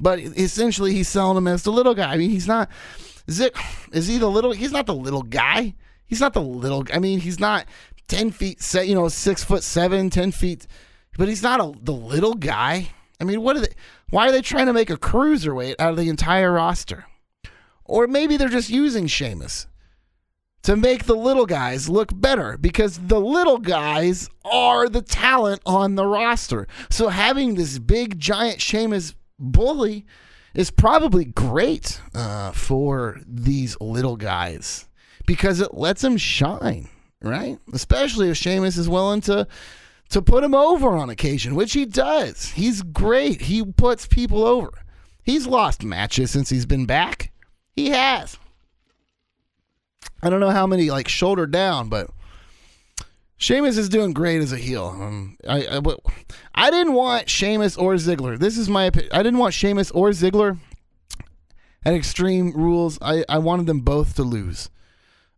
[0.00, 2.12] but essentially he's selling him as the little guy.
[2.12, 2.68] I mean, he's not.
[3.30, 3.56] Zick
[3.92, 4.52] is he the little?
[4.52, 5.74] He's not the little guy.
[6.06, 6.84] He's not the little.
[6.92, 7.66] I mean, he's not
[8.08, 10.66] 10 feet, you know, six foot seven, 10 feet,
[11.16, 12.90] but he's not a, the little guy.
[13.20, 13.72] I mean, what are they?
[14.10, 17.06] Why are they trying to make a cruiserweight out of the entire roster?
[17.84, 19.66] Or maybe they're just using Sheamus
[20.62, 25.94] to make the little guys look better because the little guys are the talent on
[25.94, 26.66] the roster.
[26.90, 30.04] So having this big giant Sheamus bully
[30.54, 34.86] is probably great uh, for these little guys
[35.26, 36.88] because it lets them shine
[37.22, 37.58] right?
[37.72, 39.46] Especially if Sheamus is willing to
[40.10, 42.50] to put him over on occasion, which he does.
[42.52, 43.42] He's great.
[43.42, 44.72] He puts people over.
[45.22, 47.30] He's lost matches since he's been back.
[47.76, 48.38] He has.
[50.22, 52.10] I don't know how many like shoulder down, but
[53.36, 54.86] Sheamus is doing great as a heel.
[54.86, 55.80] Um, I, I,
[56.54, 58.38] I didn't want Sheamus or Ziggler.
[58.38, 59.12] This is my opinion.
[59.12, 60.58] I didn't want Sheamus or Ziggler
[61.84, 62.98] at Extreme Rules.
[63.00, 64.70] I, I wanted them both to lose.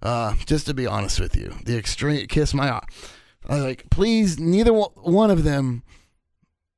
[0.02, 2.86] Uh, just to be honest with you, the extreme kiss my eye.
[3.48, 5.82] like, please, neither one of them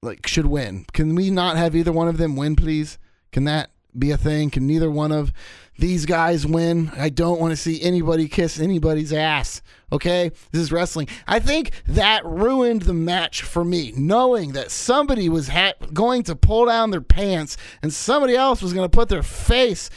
[0.02, 0.84] like should win.
[0.92, 2.98] Can we not have either one of them win, please?
[3.30, 4.50] Can that be a thing?
[4.50, 5.32] Can neither one of
[5.78, 6.90] these guys win?
[6.96, 9.62] I don't want to see anybody kiss anybody's ass.
[9.92, 11.08] Okay, this is wrestling.
[11.28, 16.34] I think that ruined the match for me, knowing that somebody was ha- going to
[16.34, 19.90] pull down their pants and somebody else was going to put their face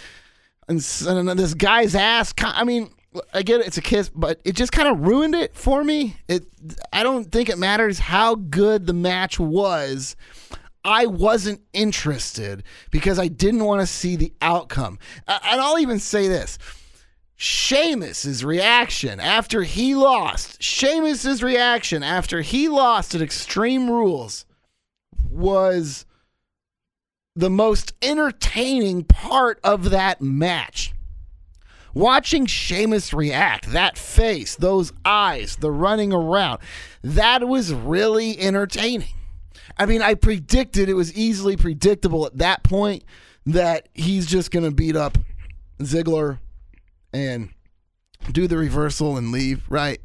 [0.67, 2.33] and, and this guy's ass.
[2.39, 2.89] I mean,
[3.33, 6.17] It, it's a kiss, but it just kind of ruined it for me.
[6.27, 6.45] It
[6.91, 10.15] I don't think it matters how good the match was.
[10.83, 14.99] I wasn't interested because I didn't want to see the outcome.
[15.27, 16.59] And I'll even say this.
[17.35, 24.45] Sheamus's reaction after he lost, Sheamus's reaction after he lost at Extreme Rules
[25.29, 26.05] was
[27.35, 30.94] the most entertaining part of that match.
[31.95, 36.59] Watching Sheamus react, that face, those eyes, the running around,
[37.01, 39.13] that was really entertaining.
[39.77, 43.05] I mean, I predicted it was easily predictable at that point
[43.45, 45.17] that he's just going to beat up
[45.79, 46.39] Ziggler
[47.13, 47.49] and
[48.29, 50.01] do the reversal and leave, right?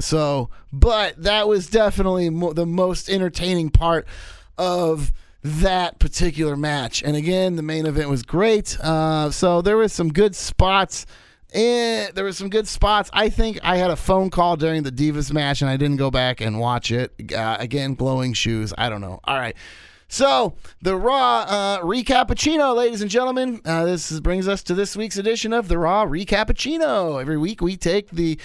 [0.00, 4.06] So, but that was definitely mo- the most entertaining part
[4.56, 5.12] of
[5.42, 7.02] that particular match.
[7.02, 8.78] And again, the main event was great.
[8.80, 11.04] Uh, so there was some good spots
[11.52, 13.08] Eh, there were some good spots.
[13.12, 16.10] I think I had a phone call during the Divas match and I didn't go
[16.10, 17.12] back and watch it.
[17.32, 18.74] Uh, again, glowing shoes.
[18.76, 19.20] I don't know.
[19.24, 19.56] All right.
[20.08, 23.60] So, the Raw uh, Recappuccino, ladies and gentlemen.
[23.64, 27.20] Uh, this is, brings us to this week's edition of the Raw Recappuccino.
[27.20, 28.38] Every week we take the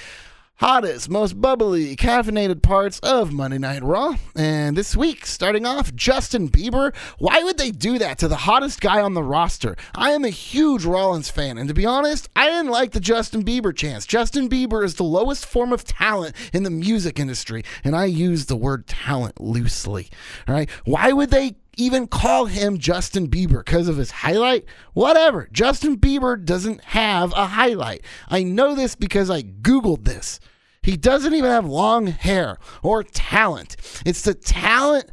[0.61, 4.13] hottest, most bubbly, caffeinated parts of Monday Night Raw.
[4.35, 6.95] And this week, starting off, Justin Bieber.
[7.17, 9.75] Why would they do that to the hottest guy on the roster?
[9.95, 13.43] I am a huge Rollins fan, and to be honest, I didn't like the Justin
[13.43, 14.05] Bieber chance.
[14.05, 18.45] Justin Bieber is the lowest form of talent in the music industry, and I use
[18.45, 20.11] the word talent loosely.
[20.47, 20.69] All right.
[20.85, 24.65] Why would they even call him Justin Bieber because of his highlight?
[24.93, 25.49] Whatever.
[25.51, 28.03] Justin Bieber doesn't have a highlight.
[28.29, 30.39] I know this because I Googled this.
[30.83, 33.75] He doesn't even have long hair or talent.
[34.05, 35.09] It's the talent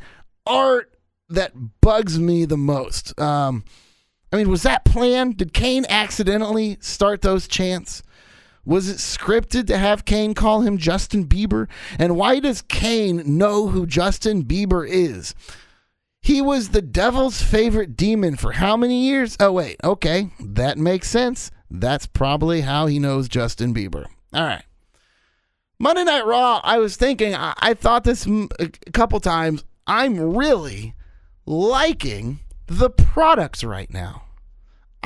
[0.47, 0.93] art
[1.29, 3.19] that bugs me the most.
[3.21, 3.64] Um,
[4.33, 5.37] I mean, was that planned?
[5.37, 8.03] Did Kane accidentally start those chants?
[8.64, 11.69] Was it scripted to have Kane call him Justin Bieber?
[11.99, 15.35] And why does Kane know who Justin Bieber is?
[16.21, 19.37] He was the devil's favorite demon for how many years?
[19.41, 19.77] Oh, wait.
[19.83, 20.31] Okay.
[20.41, 21.51] That makes sense.
[21.71, 24.07] That's probably how he knows Justin Bieber.
[24.35, 24.64] All right.
[25.79, 29.64] Monday Night Raw, I was thinking, I, I thought this m- a couple times.
[29.87, 30.95] I'm really
[31.47, 34.24] liking the products right now.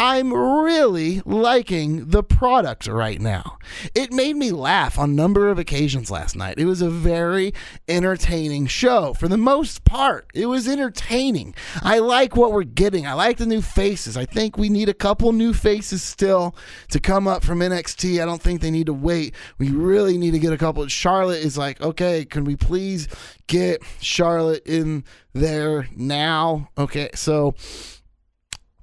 [0.04, 3.58] I'm really liking the product right now.
[3.94, 6.58] It made me laugh on a number of occasions last night.
[6.58, 7.54] It was a very
[7.86, 10.26] entertaining show for the most part.
[10.34, 11.54] It was entertaining.
[11.82, 13.06] I like what we're getting.
[13.06, 14.16] I like the new faces.
[14.16, 16.56] I think we need a couple new faces still
[16.90, 18.20] to come up from NXT.
[18.20, 19.36] I don't think they need to wait.
[19.58, 20.84] We really need to get a couple.
[20.88, 23.06] Charlotte is like, okay, can we please
[23.46, 26.70] get Charlotte in there now?
[26.76, 27.54] Okay, so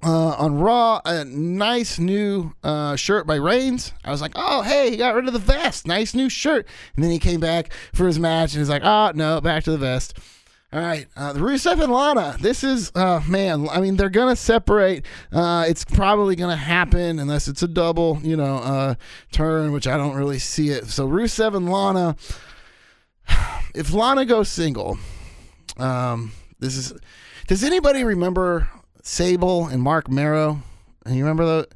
[0.02, 3.92] uh, on Raw, a nice new uh, shirt by Reigns.
[4.04, 5.86] I was like, oh, hey, he got rid of the vest.
[5.86, 6.66] Nice new shirt.
[6.94, 9.70] And then he came back for his match and he's like, oh, no, back to
[9.70, 10.18] the vest.
[10.72, 12.36] All right, uh, Rusev and Lana.
[12.40, 13.68] This is, uh, man.
[13.68, 15.04] I mean, they're gonna separate.
[15.32, 18.94] Uh, it's probably gonna happen unless it's a double, you know, uh,
[19.32, 20.86] turn, which I don't really see it.
[20.86, 22.16] So Rusev and Lana.
[23.72, 24.98] If Lana goes single,
[25.76, 26.92] um, this is.
[27.46, 28.68] Does anybody remember
[29.02, 30.62] Sable and Marc Mero?
[31.04, 31.68] And you remember the?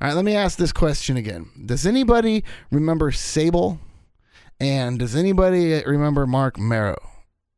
[0.00, 1.48] All right, let me ask this question again.
[1.64, 3.78] Does anybody remember Sable?
[4.58, 6.96] And does anybody remember Marc Mero?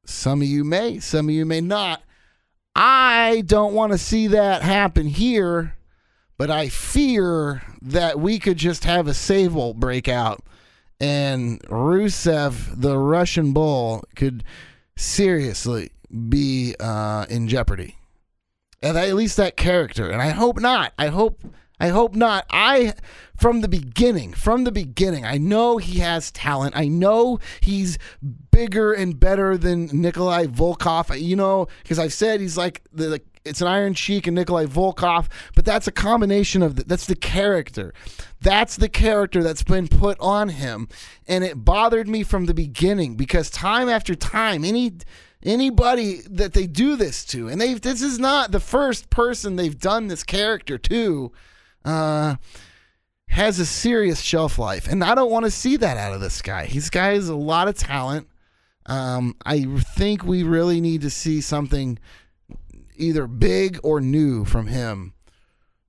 [0.07, 2.03] Some of you may, some of you may not.
[2.77, 5.77] I don't want to see that happen here,
[6.37, 10.45] but I fear that we could just have a Sable breakout
[11.01, 14.45] and Rusev, the Russian bull, could
[14.97, 15.91] seriously
[16.29, 17.97] be uh, in jeopardy.
[18.85, 20.11] At least that character.
[20.11, 20.93] And I hope not.
[20.99, 21.41] I hope
[21.81, 22.47] I hope not.
[22.51, 22.95] I
[23.37, 26.77] from the beginning, from the beginning, I know he has talent.
[26.77, 27.99] I know he's
[28.51, 31.21] bigger and better than Nikolai Volkov.
[31.21, 34.67] You know, because I've said he's like the like, it's an Iron Sheik and Nikolai
[34.67, 37.93] Volkov, but that's a combination of the, that's the character.
[38.41, 40.89] That's the character that's been put on him,
[41.27, 44.93] and it bothered me from the beginning because time after time, any
[45.45, 49.79] anybody that they do this to, and they this is not the first person they've
[49.79, 51.33] done this character to,
[51.85, 52.37] uh,
[53.29, 56.43] has a serious shelf life, and I don't want to see that out of this
[56.43, 56.67] guy.
[56.67, 58.29] This guy has a lot of talent.
[58.87, 61.99] Um, I think we really need to see something
[62.97, 65.15] either big or new from him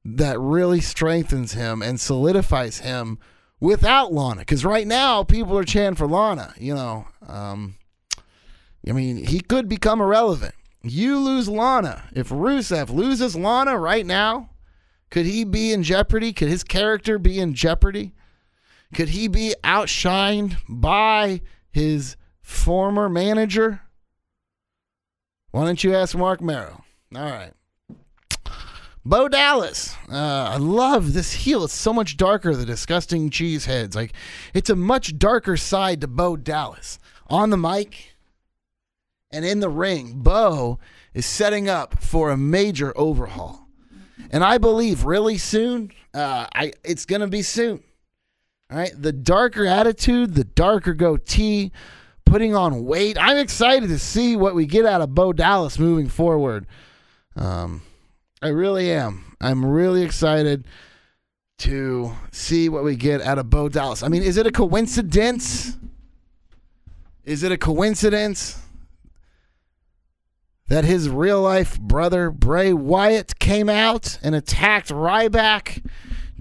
[0.03, 3.19] that really strengthens him and solidifies him
[3.59, 4.41] without Lana.
[4.41, 6.53] Because right now, people are chanting for Lana.
[6.57, 7.75] You know, um,
[8.87, 10.53] I mean, he could become irrelevant.
[10.83, 12.03] You lose Lana.
[12.13, 14.51] If Rusev loses Lana right now,
[15.09, 16.33] could he be in jeopardy?
[16.33, 18.13] Could his character be in jeopardy?
[18.93, 23.81] Could he be outshined by his former manager?
[25.51, 26.83] Why don't you ask Marc Mero?
[27.15, 27.53] All right.
[29.03, 29.95] Bo Dallas.
[30.11, 31.63] Uh, I love this heel.
[31.63, 33.95] It's so much darker, the disgusting cheese heads.
[33.95, 34.13] Like,
[34.53, 36.99] it's a much darker side to Bo Dallas.
[37.27, 38.14] On the mic
[39.31, 40.79] and in the ring, Bo
[41.13, 43.67] is setting up for a major overhaul.
[44.31, 47.83] And I believe really soon, uh, I it's going to be soon.
[48.71, 48.91] All right.
[48.97, 51.71] The darker attitude, the darker goatee,
[52.25, 53.17] putting on weight.
[53.19, 56.65] I'm excited to see what we get out of Bo Dallas moving forward.
[57.35, 57.81] Um,
[58.41, 59.35] I really am.
[59.39, 60.65] I'm really excited
[61.59, 64.03] to see what we get out of Bo Dallas.
[64.03, 65.77] I mean, is it a coincidence?
[67.23, 68.59] Is it a coincidence
[70.67, 75.85] that his real life brother Bray Wyatt came out and attacked Ryback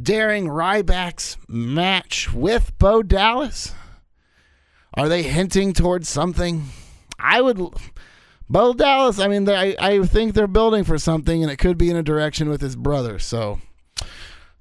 [0.00, 3.72] during Ryback's match with Bo Dallas?
[4.94, 6.66] Are they hinting towards something?
[7.18, 7.60] I would.
[8.48, 11.90] Bo Dallas, I mean, I, I think they're building for something, and it could be
[11.90, 13.18] in a direction with his brother.
[13.18, 13.60] So,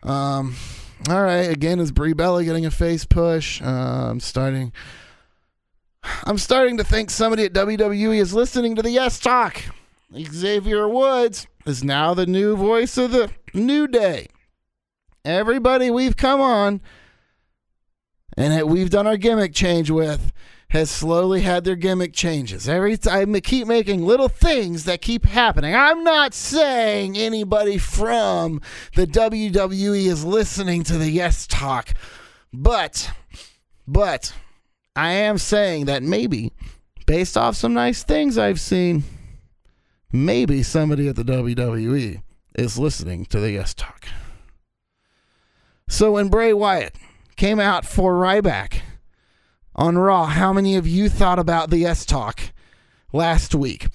[0.01, 0.55] um,
[1.09, 1.49] all right.
[1.49, 3.61] Again, is Brie Bella getting a face push?
[3.61, 4.71] Uh, I'm starting.
[6.25, 9.61] I'm starting to think somebody at WWE is listening to the Yes Talk.
[10.17, 14.27] Xavier Woods is now the new voice of the New Day.
[15.25, 16.81] Everybody we've come on
[18.37, 20.31] and that we've done our gimmick change with
[20.69, 22.67] has slowly had their gimmick changes.
[22.67, 25.75] Every time I keep making little things that keep happening.
[25.75, 28.59] I'm not saying anybody from
[28.95, 31.93] the WWE is listening to the Yes Talk,
[32.51, 33.11] but
[33.87, 34.33] but
[34.95, 36.51] I am saying that maybe
[37.05, 39.03] based off some nice things I've seen,
[40.11, 42.21] maybe somebody at the WWE
[42.55, 44.07] is listening to the Yes Talk.
[45.89, 46.95] So when Bray Wyatt
[47.35, 48.81] came out for Ryback
[49.75, 52.51] on Raw, how many of you thought about the Yes Talk
[53.11, 53.87] last week?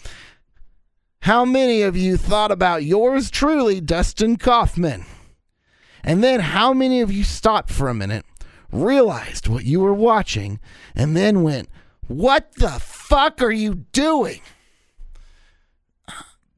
[1.22, 5.05] How many of you thought about yours truly, Dustin Kaufman?
[6.03, 8.24] And then how many of you stopped for a minute,
[8.73, 10.61] realized what you were watching,
[10.95, 11.69] and then went,
[12.07, 14.41] What the fuck are you doing?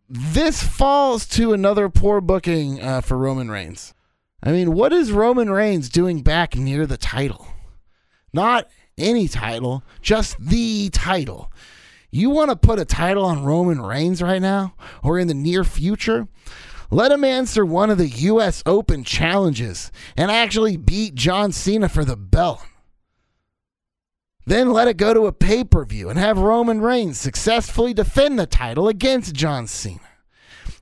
[0.09, 3.95] This falls to another poor booking uh, for Roman Reigns.
[4.43, 7.47] I mean, what is Roman Reigns doing back near the title?
[8.33, 11.53] Not any title, just the title.
[12.11, 15.63] You want to put a title on Roman Reigns right now or in the near
[15.63, 16.27] future?
[16.91, 18.63] Let him answer one of the U.S.
[18.67, 22.61] Open challenges and actually beat John Cena for the belt.
[24.45, 28.39] Then let it go to a pay per view and have Roman Reigns successfully defend
[28.39, 30.01] the title against John Cena.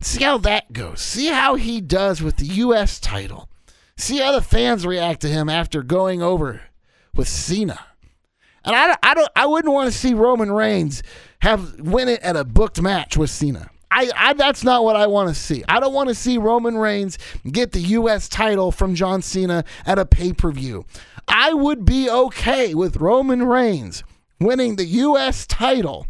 [0.01, 1.03] See how that goes.
[1.03, 2.99] See how he does with the U.S.
[2.99, 3.51] title.
[3.97, 6.63] See how the fans react to him after going over
[7.15, 7.81] with Cena.
[8.65, 11.03] And I, I don't I wouldn't want to see Roman Reigns
[11.41, 13.71] have win it at a booked match with Cena.
[13.91, 15.65] I, I that's not what I want to see.
[15.69, 17.19] I don't want to see Roman Reigns
[17.51, 20.85] get the US title from John Cena at a pay-per-view.
[21.27, 24.05] I would be okay with Roman Reigns
[24.41, 26.07] winning the US title.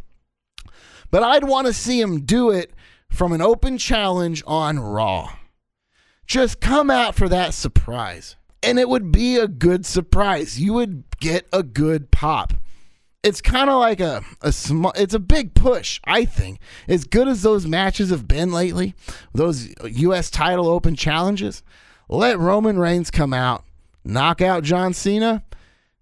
[1.11, 2.73] But I'd want to see him do it
[3.11, 5.33] from an open challenge on Raw.
[6.27, 10.61] Just come out for that surprise and it would be a good surprise.
[10.61, 12.53] You would get a good pop.
[13.23, 16.61] It's kind of like a, a small, it's a big push, I think.
[16.87, 18.95] As good as those matches have been lately,
[19.35, 20.31] those U.S.
[20.31, 21.63] title open challenges,
[22.09, 23.65] let Roman Reigns come out,
[24.05, 25.43] knock out John Cena,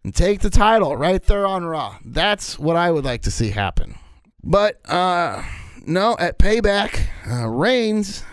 [0.04, 1.96] and take the title right there on Raw.
[2.04, 3.96] That's what I would like to see happen.
[4.44, 5.42] But, uh,
[5.86, 8.24] no, at Payback, uh, Reigns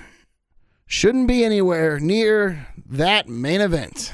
[0.86, 4.14] shouldn't be anywhere near that main event.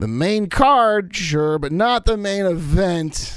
[0.00, 3.34] The main card, sure, but not the main event.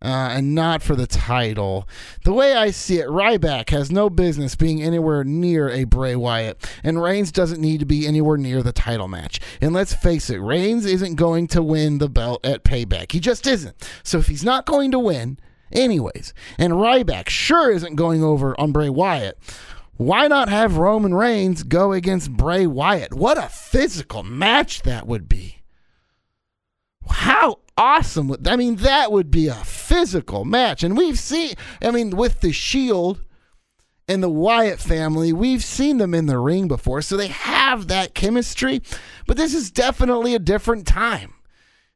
[0.00, 1.88] Uh, and not for the title.
[2.22, 6.64] The way I see it, Ryback has no business being anywhere near a Bray Wyatt,
[6.84, 9.40] and Reigns doesn't need to be anywhere near the title match.
[9.60, 13.10] And let's face it, Reigns isn't going to win the belt at Payback.
[13.10, 13.74] He just isn't.
[14.04, 15.40] So if he's not going to win,
[15.72, 19.36] anyways, and Ryback sure isn't going over on Bray Wyatt,
[19.96, 23.14] why not have Roman Reigns go against Bray Wyatt?
[23.14, 25.57] What a physical match that would be.
[27.10, 28.28] How awesome.
[28.28, 30.82] Would, I mean, that would be a physical match.
[30.82, 33.22] And we've seen, I mean, with the Shield
[34.06, 37.02] and the Wyatt family, we've seen them in the ring before.
[37.02, 38.82] So they have that chemistry.
[39.26, 41.34] But this is definitely a different time.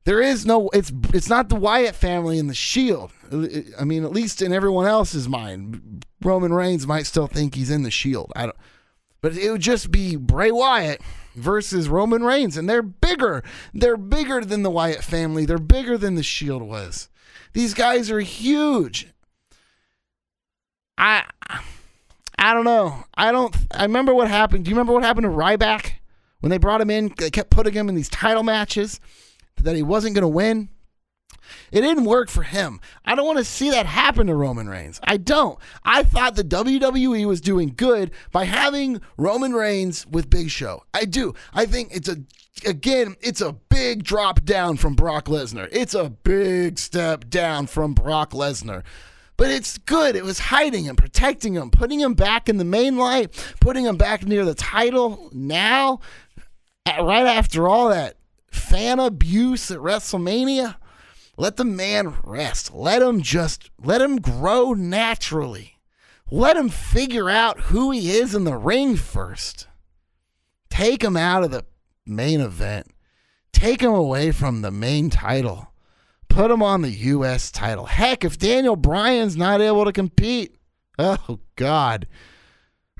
[0.04, 3.12] There is no it's it's not the Wyatt family and the Shield.
[3.32, 7.84] I mean, at least in everyone else's mind, Roman Reigns might still think he's in
[7.84, 8.32] the Shield.
[8.34, 8.56] I don't,
[9.20, 11.00] but it would just be Bray Wyatt
[11.34, 13.42] versus Roman Reigns, and they're bigger.
[13.72, 15.44] They're bigger than the Wyatt family.
[15.46, 17.08] They're bigger than the Shield was.
[17.52, 19.08] These guys are huge.
[20.96, 21.24] I
[22.38, 23.04] I don't know.
[23.14, 23.54] I don't.
[23.70, 24.64] I remember what happened.
[24.64, 25.92] Do you remember what happened to Ryback
[26.40, 27.12] when they brought him in?
[27.16, 29.00] They kept putting him in these title matches
[29.58, 30.68] that he wasn't going to win.
[31.70, 32.80] It didn't work for him.
[33.04, 35.00] I don't want to see that happen to Roman Reigns.
[35.04, 35.58] I don't.
[35.84, 40.84] I thought the WWE was doing good by having Roman Reigns with Big Show.
[40.92, 41.34] I do.
[41.54, 42.18] I think it's a
[42.66, 45.68] again, it's a big drop down from Brock Lesnar.
[45.72, 48.82] It's a big step down from Brock Lesnar.
[49.36, 50.14] But it's good.
[50.14, 53.96] It was hiding him, protecting him, putting him back in the main light, putting him
[53.96, 56.00] back near the title now,
[56.86, 58.18] right after all that
[58.50, 60.76] fan abuse at WrestleMania.
[61.36, 62.72] Let the man rest.
[62.72, 65.78] Let him just let him grow naturally.
[66.30, 69.66] Let him figure out who he is in the ring first.
[70.70, 71.64] Take him out of the
[72.06, 72.88] main event.
[73.52, 75.72] Take him away from the main title.
[76.28, 77.84] Put him on the US title.
[77.86, 80.56] Heck, if Daniel Bryan's not able to compete,
[80.98, 82.06] oh God.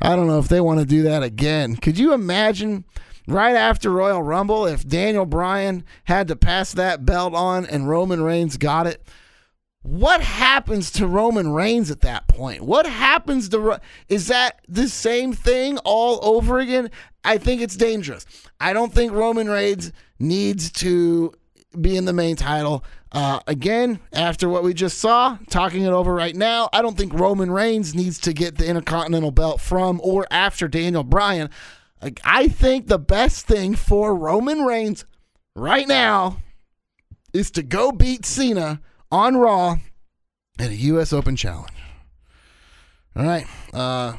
[0.01, 1.76] I don't know if they want to do that again.
[1.76, 2.85] Could you imagine
[3.27, 8.23] right after Royal Rumble, if Daniel Bryan had to pass that belt on and Roman
[8.23, 9.07] Reigns got it,
[9.83, 12.62] what happens to Roman Reigns at that point?
[12.62, 16.91] What happens to is that the same thing all over again?
[17.25, 18.25] I think it's dangerous.
[18.61, 21.33] I don't think Roman Reigns needs to
[21.81, 22.85] be in the main title.
[23.11, 27.12] Uh, again, after what we just saw, talking it over right now, I don't think
[27.12, 31.51] Roman Reigns needs to get the Intercontinental belt from or after Daniel Bryan.
[32.03, 35.05] Like, I think the best thing for Roman Reigns
[35.55, 36.38] right now
[37.32, 38.80] is to go beat Cena
[39.11, 39.76] on Raw
[40.59, 41.12] at a U.S.
[41.12, 41.70] Open Challenge.
[43.14, 43.46] All right.
[43.72, 44.14] Uh,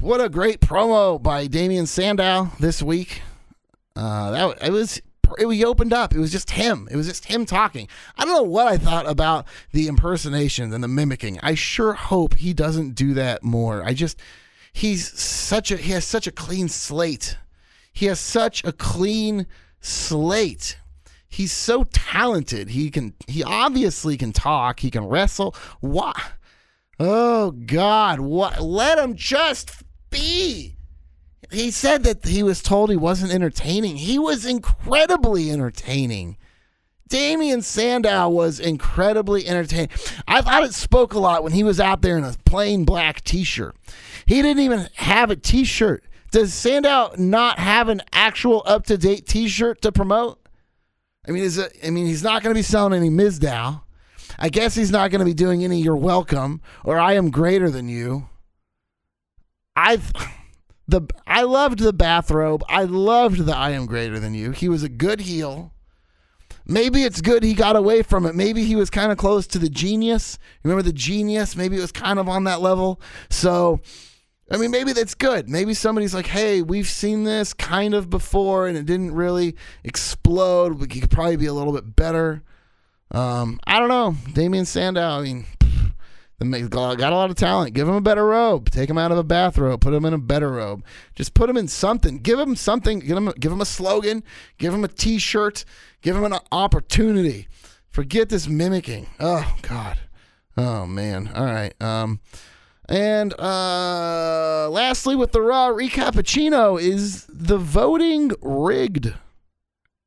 [0.00, 3.22] what a great promo by Damien Sandow this week.
[3.96, 5.00] Uh, that it was
[5.38, 6.14] it, we opened up.
[6.14, 6.88] It was just him.
[6.90, 7.88] It was just him talking.
[8.16, 11.38] I don't know what I thought about the impersonations and the mimicking.
[11.42, 13.84] I sure hope he doesn't do that more.
[13.84, 14.18] I just
[14.72, 17.36] he's such a he has such a clean slate.
[17.92, 19.46] He has such a clean
[19.80, 20.78] slate.
[21.28, 22.70] He's so talented.
[22.70, 25.54] He can he obviously can talk, he can wrestle.
[25.80, 26.16] What?
[26.98, 30.76] Oh god, what let him just be.
[31.50, 33.96] He said that he was told he wasn't entertaining.
[33.96, 36.36] He was incredibly entertaining.
[37.10, 39.90] Damien Sandow was incredibly entertaining.
[40.26, 43.22] I thought it spoke a lot when he was out there in a plain black
[43.22, 43.76] t shirt.
[44.24, 46.04] He didn't even have a t shirt.
[46.30, 50.38] Does Sandow not have an actual up to date t shirt to promote?
[51.26, 53.82] I mean, is it, I mean, he's not going to be selling any Mizdow.
[54.38, 57.70] I guess he's not going to be doing any "You're welcome" or "I am greater
[57.70, 58.28] than you."
[59.74, 59.98] I
[60.86, 62.62] the I loved the bathrobe.
[62.68, 65.74] I loved the "I am greater than you." He was a good heel.
[66.70, 68.34] Maybe it's good he got away from it.
[68.36, 70.38] Maybe he was kind of close to the genius.
[70.62, 71.56] Remember the genius?
[71.56, 73.00] Maybe it was kind of on that level.
[73.28, 73.80] So
[74.52, 75.48] I mean, maybe that's good.
[75.48, 80.74] Maybe somebody's like, hey, we've seen this kind of before and it didn't really explode.
[80.74, 82.42] We could probably be a little bit better.
[83.12, 84.16] Um, I don't know.
[84.32, 85.46] Damien Sandow, I mean,
[86.40, 87.74] got a lot of talent.
[87.74, 88.70] Give him a better robe.
[88.70, 89.80] Take him out of a bathrobe.
[89.80, 90.84] Put him in a better robe.
[91.14, 92.18] Just put him in something.
[92.18, 93.00] Give him something.
[93.00, 94.22] Give him, give him a slogan.
[94.58, 95.64] Give him a t shirt.
[96.00, 97.46] Give him an opportunity.
[97.88, 99.08] Forget this mimicking.
[99.18, 99.98] Oh, God.
[100.56, 101.30] Oh, man.
[101.34, 101.74] All right.
[101.82, 102.20] Um,
[102.88, 109.14] and uh, lastly, with the Raw recappuccino, is the voting rigged?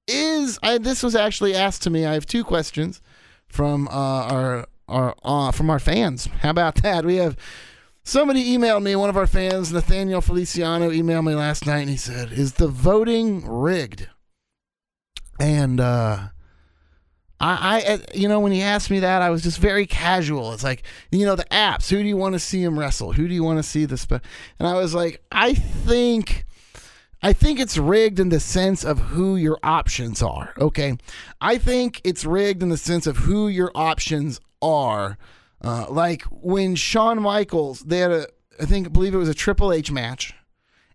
[0.08, 2.06] Is I, this was actually asked to me?
[2.06, 3.02] I have two questions
[3.48, 6.26] from uh, our our uh, from our fans.
[6.42, 7.06] How about that?
[7.06, 7.38] We have
[8.04, 8.96] somebody emailed me.
[8.96, 12.68] One of our fans, Nathaniel Feliciano, emailed me last night, and he said, "Is the
[12.68, 14.10] voting rigged?"
[15.40, 16.28] And uh,
[17.44, 20.54] I, I, you know, when he asked me that, I was just very casual.
[20.54, 21.90] It's like, you know, the apps.
[21.90, 23.12] Who do you want to see him wrestle?
[23.12, 24.02] Who do you want to see this?
[24.02, 24.24] Spe-?
[24.60, 26.46] And I was like, I think,
[27.22, 30.54] I think it's rigged in the sense of who your options are.
[30.58, 30.98] Okay,
[31.42, 35.18] I think it's rigged in the sense of who your options are.
[35.61, 38.28] Uh, like when Shawn Michaels, they had a,
[38.59, 40.34] I think, I believe it was a Triple H match,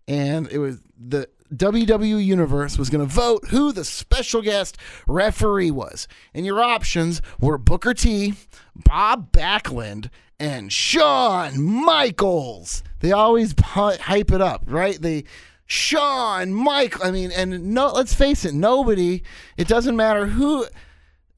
[0.07, 5.71] and it was the WWE Universe was going to vote who the special guest referee
[5.71, 6.07] was.
[6.33, 8.35] And your options were Booker T,
[8.75, 10.09] Bob Backlund,
[10.39, 12.83] and Shawn Michaels.
[12.99, 15.01] They always hype it up, right?
[15.01, 15.23] They
[15.65, 17.03] Shawn Michael.
[17.03, 19.23] I mean, and no, let's face it, nobody.
[19.57, 20.65] It doesn't matter who.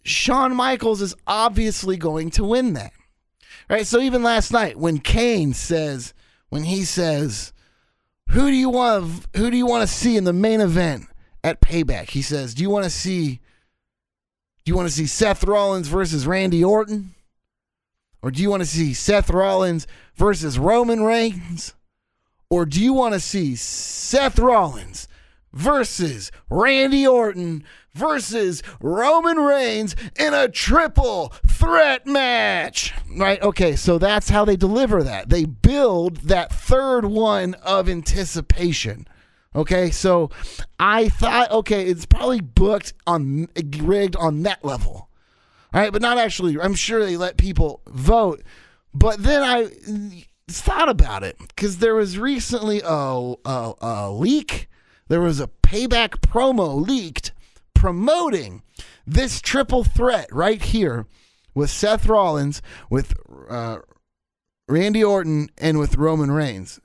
[0.04, 2.94] Shawn Michaels is obviously going to win that,
[3.70, 3.86] right?
[3.86, 6.14] So even last night, when Kane says,
[6.50, 7.54] when he says,
[8.32, 9.28] who do you want?
[9.36, 11.08] Who do you want to see in the main event
[11.44, 12.10] at Payback?
[12.12, 13.42] He says, "Do you want to see?
[14.64, 17.14] Do you want to see Seth Rollins versus Randy Orton,
[18.22, 19.86] or do you want to see Seth Rollins
[20.16, 21.74] versus Roman Reigns,
[22.50, 25.10] or do you want to see Seth Rollins
[25.52, 32.94] versus Randy Orton versus Roman Reigns in a triple threat match.
[33.16, 33.42] Right?
[33.42, 35.30] Okay, so that's how they deliver that.
[35.30, 39.08] They build that third one of anticipation.
[39.54, 40.30] Okay, so
[40.80, 45.10] I thought, okay, it's probably booked on rigged on that level.
[45.74, 46.60] All right, but not actually.
[46.60, 48.42] I'm sure they let people vote.
[48.94, 54.70] But then I thought about it because there was recently a, a, a leak.
[55.08, 57.32] There was a payback promo leaked
[57.82, 58.62] promoting
[59.08, 61.08] this triple threat right here
[61.56, 63.16] with Seth Rollins, with
[63.50, 63.80] uh,
[64.68, 66.80] Randy Orton, and with Roman Reigns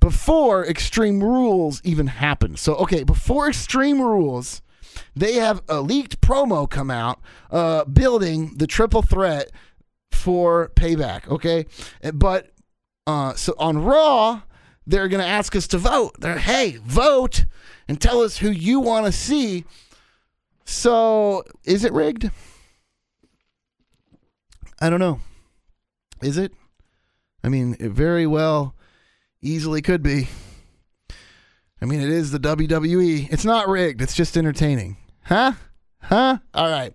[0.00, 2.58] before Extreme Rules even happened.
[2.58, 4.60] So, okay, before Extreme Rules,
[5.14, 7.20] they have a leaked promo come out
[7.52, 9.52] uh, building the triple threat
[10.10, 11.28] for payback.
[11.28, 11.66] Okay,
[12.12, 12.50] but
[13.06, 14.42] uh, so on Raw,
[14.84, 16.16] they're going to ask us to vote.
[16.18, 17.44] They're hey, vote
[17.86, 19.64] and tell us who you want to see
[20.64, 22.30] so, is it rigged?
[24.80, 25.20] I don't know.
[26.22, 26.52] Is it?
[27.44, 28.74] I mean, it very well
[29.40, 30.28] easily could be.
[31.80, 33.32] I mean, it is the WWE.
[33.32, 34.00] It's not rigged.
[34.00, 34.96] It's just entertaining.
[35.24, 35.52] Huh?
[36.00, 36.38] Huh?
[36.54, 36.94] All right.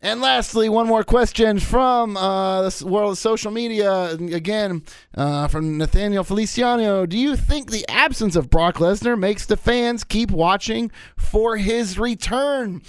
[0.00, 4.10] And lastly, one more question from uh, the world of social media.
[4.10, 4.84] Again,
[5.16, 7.04] uh, from Nathaniel Feliciano.
[7.04, 11.98] Do you think the absence of Brock Lesnar makes the fans keep watching for his
[11.98, 12.80] return?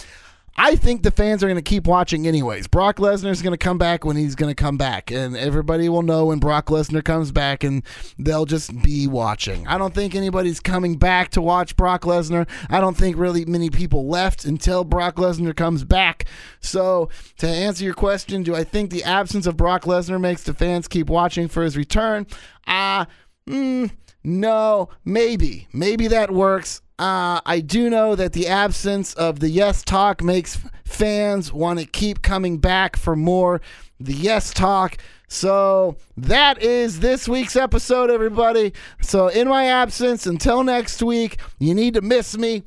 [0.61, 2.67] I think the fans are going to keep watching anyways.
[2.67, 5.87] Brock Lesnar is going to come back when he's going to come back, and everybody
[5.87, 7.81] will know when Brock Lesnar comes back, and
[8.17, 9.65] they'll just be watching.
[9.67, 12.45] I don't think anybody's coming back to watch Brock Lesnar.
[12.69, 16.25] I don't think really many people left until Brock Lesnar comes back.
[16.59, 17.07] So,
[17.37, 20.89] to answer your question, do I think the absence of Brock Lesnar makes the fans
[20.89, 22.27] keep watching for his return?
[22.67, 23.05] Ah, uh,
[23.49, 23.91] mm,
[24.25, 25.69] no, maybe.
[25.71, 26.81] Maybe that works.
[26.99, 31.85] Uh, I do know that the absence of the yes talk makes fans want to
[31.85, 33.61] keep coming back for more
[34.01, 34.97] the yes talk.
[35.29, 38.73] So that is this week's episode, everybody.
[39.01, 42.63] So, in my absence, until next week, you need to miss me.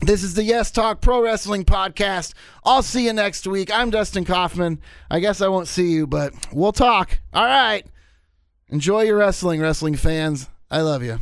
[0.00, 2.34] This is the Yes Talk Pro Wrestling Podcast.
[2.64, 3.74] I'll see you next week.
[3.74, 4.80] I'm Dustin Kaufman.
[5.10, 7.18] I guess I won't see you, but we'll talk.
[7.32, 7.84] All right.
[8.68, 10.48] Enjoy your wrestling, wrestling fans.
[10.70, 11.18] I love you.